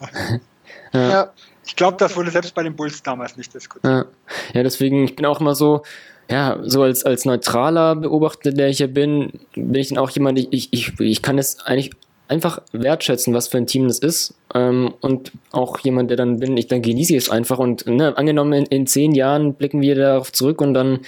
[0.92, 1.32] ja.
[1.64, 3.92] Ich glaube, das wurde selbst bei den Bulls damals nicht diskutiert.
[3.92, 4.04] Ja.
[4.52, 5.82] ja, deswegen, ich bin auch immer so,
[6.30, 10.38] ja, so als, als neutraler Beobachter, der ich hier bin, bin ich dann auch jemand,
[10.38, 11.90] ich, ich, ich kann es eigentlich
[12.28, 14.34] einfach wertschätzen, was für ein Team das ist.
[14.54, 17.58] Ähm, und auch jemand, der dann bin, ich dann genieße es einfach.
[17.58, 21.00] Und ne, angenommen, in, in zehn Jahren blicken wir darauf zurück und dann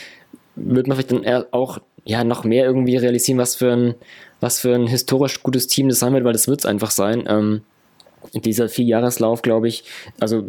[0.55, 3.95] wird man vielleicht dann auch ja, noch mehr irgendwie realisieren, was für ein,
[4.41, 7.25] was für ein historisch gutes Team das sein wird, weil das wird es einfach sein.
[7.29, 7.63] Ähm,
[8.35, 9.85] dieser Vierjahreslauf, glaube ich,
[10.21, 10.45] also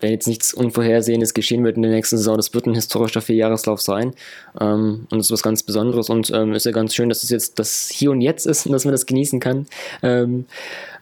[0.00, 3.80] wenn jetzt nichts Unvorhersehendes geschehen wird in der nächsten Saison, das wird ein historischer Vierjahreslauf
[3.80, 4.14] sein.
[4.60, 7.30] Ähm, und das ist was ganz Besonderes und ähm, ist ja ganz schön, dass es
[7.30, 9.66] jetzt das Hier und Jetzt ist und dass man das genießen kann.
[10.02, 10.46] Ähm,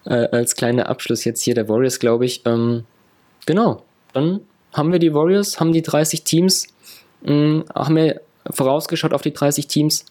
[0.05, 2.43] äh, als kleiner Abschluss jetzt hier der Warriors, glaube ich.
[2.47, 2.85] Ähm,
[3.47, 3.83] genau,
[4.13, 4.41] dann
[4.73, 6.69] haben wir die Warriors, haben die 30 Teams,
[7.23, 10.05] mh, mm, haben wir vorausgeschaut auf die 30 Teams.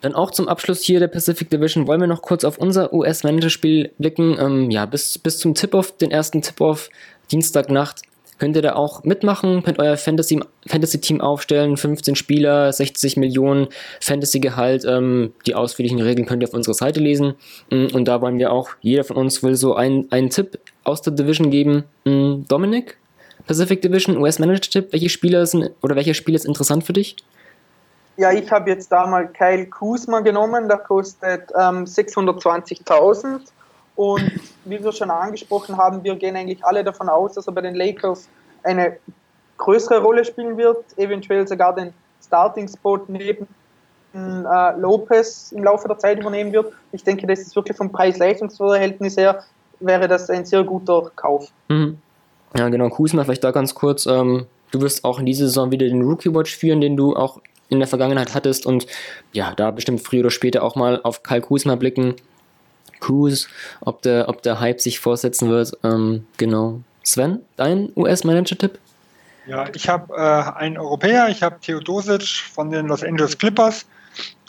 [0.00, 3.90] Dann auch zum Abschluss hier der Pacific Division wollen wir noch kurz auf unser US-Manager-Spiel
[3.98, 4.36] blicken.
[4.38, 6.88] Ähm, ja, bis, bis zum Tip-Off, den ersten Tip-Off,
[7.32, 8.02] Dienstagnacht,
[8.38, 13.68] könnt ihr da auch mitmachen, könnt euer Fantasy-Team Fantasy aufstellen, 15 Spieler, 60 Millionen
[14.00, 14.84] Fantasy-Gehalt.
[14.86, 17.34] Ähm, die ausführlichen Regeln könnt ihr auf unserer Seite lesen.
[17.70, 21.02] Mm, und da wollen wir auch, jeder von uns will so einen, einen Tipp aus
[21.02, 21.84] der Division geben.
[22.04, 22.98] Mm, Dominik,
[23.46, 27.16] Pacific Division, US-Manager-Tipp, welche Spieler sind oder welcher Spiel ist interessant für dich?
[28.18, 33.42] Ja, ich habe jetzt da mal Kyle Kuzma genommen, der kostet ähm, 620.000
[33.94, 34.32] und
[34.64, 37.76] wie wir schon angesprochen haben, wir gehen eigentlich alle davon aus, dass er bei den
[37.76, 38.28] Lakers
[38.64, 38.96] eine
[39.56, 43.46] größere Rolle spielen wird, eventuell sogar den Starting-Spot neben
[44.12, 46.72] äh, Lopez im Laufe der Zeit übernehmen wird.
[46.90, 49.44] Ich denke, das ist wirklich vom Preis-Leistungs-Verhältnis her,
[49.78, 51.52] wäre das ein sehr guter Kauf.
[51.68, 51.98] Mhm.
[52.56, 54.06] Ja, genau, Kuzma, vielleicht da ganz kurz.
[54.06, 57.40] Ähm, du wirst auch in dieser Saison wieder den Rookie Watch führen, den du auch
[57.68, 58.86] in der Vergangenheit hattest und
[59.32, 62.14] ja, da bestimmt früher oder später auch mal auf Kyle Kuzma blicken.
[63.00, 63.48] Kuz,
[63.80, 65.72] ob der, ob der Hype sich fortsetzen wird.
[65.84, 66.80] Ähm, genau.
[67.04, 68.78] Sven, dein US-Manager-Tipp?
[69.46, 73.86] Ja, ich habe äh, einen Europäer, ich habe Theodosic von den Los Angeles Clippers.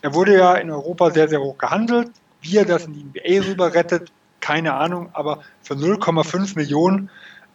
[0.02, 2.10] Er wurde ja in Europa sehr, sehr hoch gehandelt.
[2.42, 7.10] Wie er das in die NBA rüber rettet, keine Ahnung, aber für 0,5 Millionen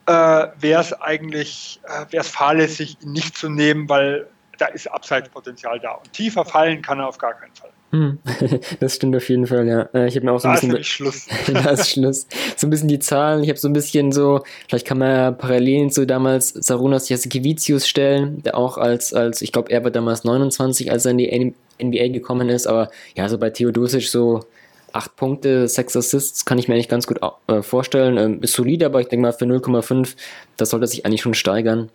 [0.07, 0.13] äh,
[0.59, 4.27] wäre es eigentlich äh, wäre es fahrlässig, ihn nicht zu nehmen, weil
[4.65, 5.93] da ist Abseitspotenzial da.
[5.93, 7.71] Und tiefer fallen kann er auf gar keinen Fall.
[7.91, 8.19] Hm.
[8.81, 9.89] Das stimmt auf jeden Fall, ja.
[9.95, 10.77] Äh, ich habe mir auch so ein da bisschen.
[10.77, 11.27] Ist Schluss.
[11.53, 12.27] da ist Schluss.
[12.57, 13.43] So ein bisschen die Zahlen.
[13.45, 17.87] Ich habe so ein bisschen so, vielleicht kann man ja Parallelen zu damals Sarunas Jasikevicius
[17.87, 21.55] stellen, der auch als, als ich glaube, er war damals 29, als er in die
[21.83, 24.45] NBA gekommen ist, aber ja, so bei Theodosic so
[24.93, 28.17] acht Punkte, sechs Assists, kann ich mir eigentlich ganz gut äh, vorstellen.
[28.17, 30.15] Ähm, ist solide, aber ich denke mal für 0,5,
[30.57, 31.91] das sollte sich eigentlich schon steigern.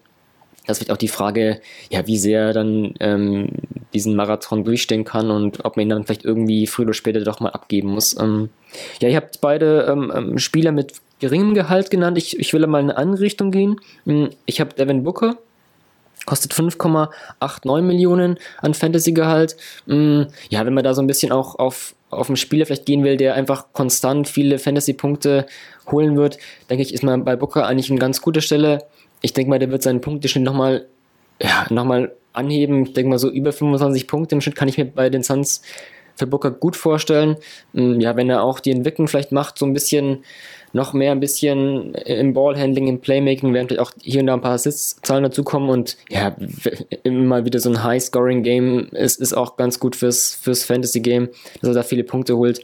[0.70, 3.50] Das wird auch die Frage, ja, wie sehr er dann ähm,
[3.94, 7.40] diesen Marathon durchstehen kann und ob man ihn dann vielleicht irgendwie früher oder später doch
[7.40, 8.16] mal abgeben muss.
[8.20, 8.50] Ähm,
[9.02, 12.20] ja, ihr habt beide ähm, ähm Spieler mit geringem Gehalt genannt.
[12.20, 13.82] Ich, ich will mal in eine andere Richtung gehen.
[14.06, 15.38] Hm, ich habe Devin Booker,
[16.28, 19.58] kostet 5,89 Millionen an Fantasy-Gehalt.
[19.88, 23.04] Hm, ja, wenn man da so ein bisschen auch auf auf einen Spieler vielleicht gehen
[23.04, 25.46] will, der einfach konstant viele Fantasy-Punkte
[25.92, 26.38] holen wird,
[26.70, 28.80] denke ich, ist man bei Booker eigentlich eine ganz gute Stelle.
[29.22, 30.88] Ich denke mal, der wird seinen Punkteschnitt nochmal
[31.42, 32.84] ja, noch anheben.
[32.84, 35.62] Ich denke mal, so über 25 Punkte im Schnitt kann ich mir bei den Suns
[36.16, 37.38] für Booker gut vorstellen.
[37.74, 40.24] Hm, ja, wenn er auch die Entwicklung vielleicht macht, so ein bisschen
[40.72, 44.42] noch mehr ein bisschen im Ballhandling, im Playmaking, während vielleicht auch hier und da ein
[44.42, 46.36] paar Assists-Zahlen dazukommen und ja,
[47.04, 51.30] immer wieder so ein High-Scoring-Game ist, ist auch ganz gut fürs, fürs Fantasy-Game,
[51.62, 52.62] dass er da viele Punkte holt.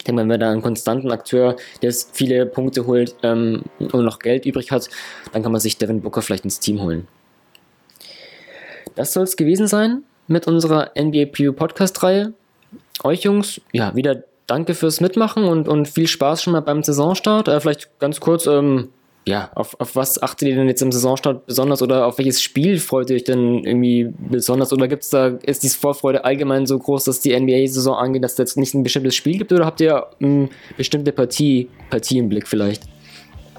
[0.00, 4.18] Ich denke, wenn man da einen konstanten Akteur, der viele Punkte holt ähm, und noch
[4.18, 4.88] Geld übrig hat,
[5.32, 7.06] dann kann man sich Devin Booker vielleicht ins Team holen.
[8.94, 12.32] Das soll es gewesen sein mit unserer NBA Preview Podcast-Reihe.
[13.04, 17.48] Euch Jungs, ja, wieder danke fürs Mitmachen und, und viel Spaß schon mal beim Saisonstart.
[17.48, 18.88] Äh, vielleicht ganz kurz, ähm,
[19.30, 22.78] ja, auf, auf was achtet ihr denn jetzt im Saisonstart besonders oder auf welches Spiel
[22.78, 24.72] freut ihr euch denn irgendwie besonders?
[24.72, 28.38] Oder gibt's da, ist diese Vorfreude allgemein so groß, dass die NBA-Saison angeht, dass es
[28.38, 32.48] jetzt nicht ein bestimmtes Spiel gibt oder habt ihr eine bestimmte Partie, Partie im Blick
[32.48, 32.82] vielleicht?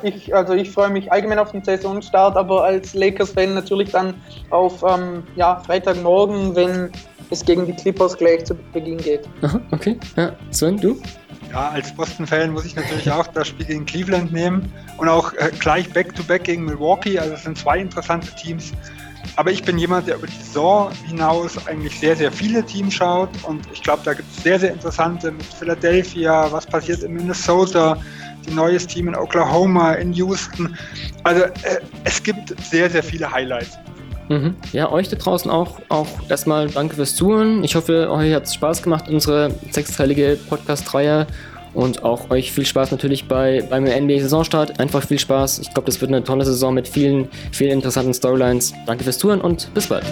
[0.03, 4.15] Ich, also ich freue mich allgemein auf den Saisonstart, aber als Lakers-Fan natürlich dann
[4.49, 6.91] auf ähm, ja, Freitagmorgen, wenn
[7.29, 9.21] es gegen die Clippers gleich zu Beginn geht.
[9.41, 9.97] Aha, okay.
[10.17, 10.99] Ja, Sven, du?
[11.51, 15.51] Ja, als Boston-Fan muss ich natürlich auch das Spiel gegen Cleveland nehmen und auch äh,
[15.59, 17.19] gleich Back-to-Back -back gegen Milwaukee.
[17.19, 18.71] Also es sind zwei interessante Teams.
[19.35, 23.29] Aber ich bin jemand, der über die Saison hinaus eigentlich sehr, sehr viele Teams schaut.
[23.43, 27.97] Und ich glaube, da gibt es sehr, sehr interessante mit Philadelphia, was passiert in Minnesota,
[28.45, 30.77] die neues Team in Oklahoma, in Houston.
[31.23, 33.77] Also äh, es gibt sehr, sehr viele Highlights.
[34.31, 34.55] Mhm.
[34.71, 37.63] Ja, euch da draußen auch, auch erstmal danke fürs Zuhören.
[37.63, 41.27] Ich hoffe, euch hat es Spaß gemacht, unsere sechsteilige Podcast-Reihe.
[41.73, 44.79] Und auch euch viel Spaß natürlich bei, beim NBA-Saisonstart.
[44.79, 45.59] Einfach viel Spaß.
[45.59, 48.73] Ich glaube, das wird eine tolle Saison mit vielen, vielen interessanten Storylines.
[48.85, 50.03] Danke fürs Zuhören und bis bald.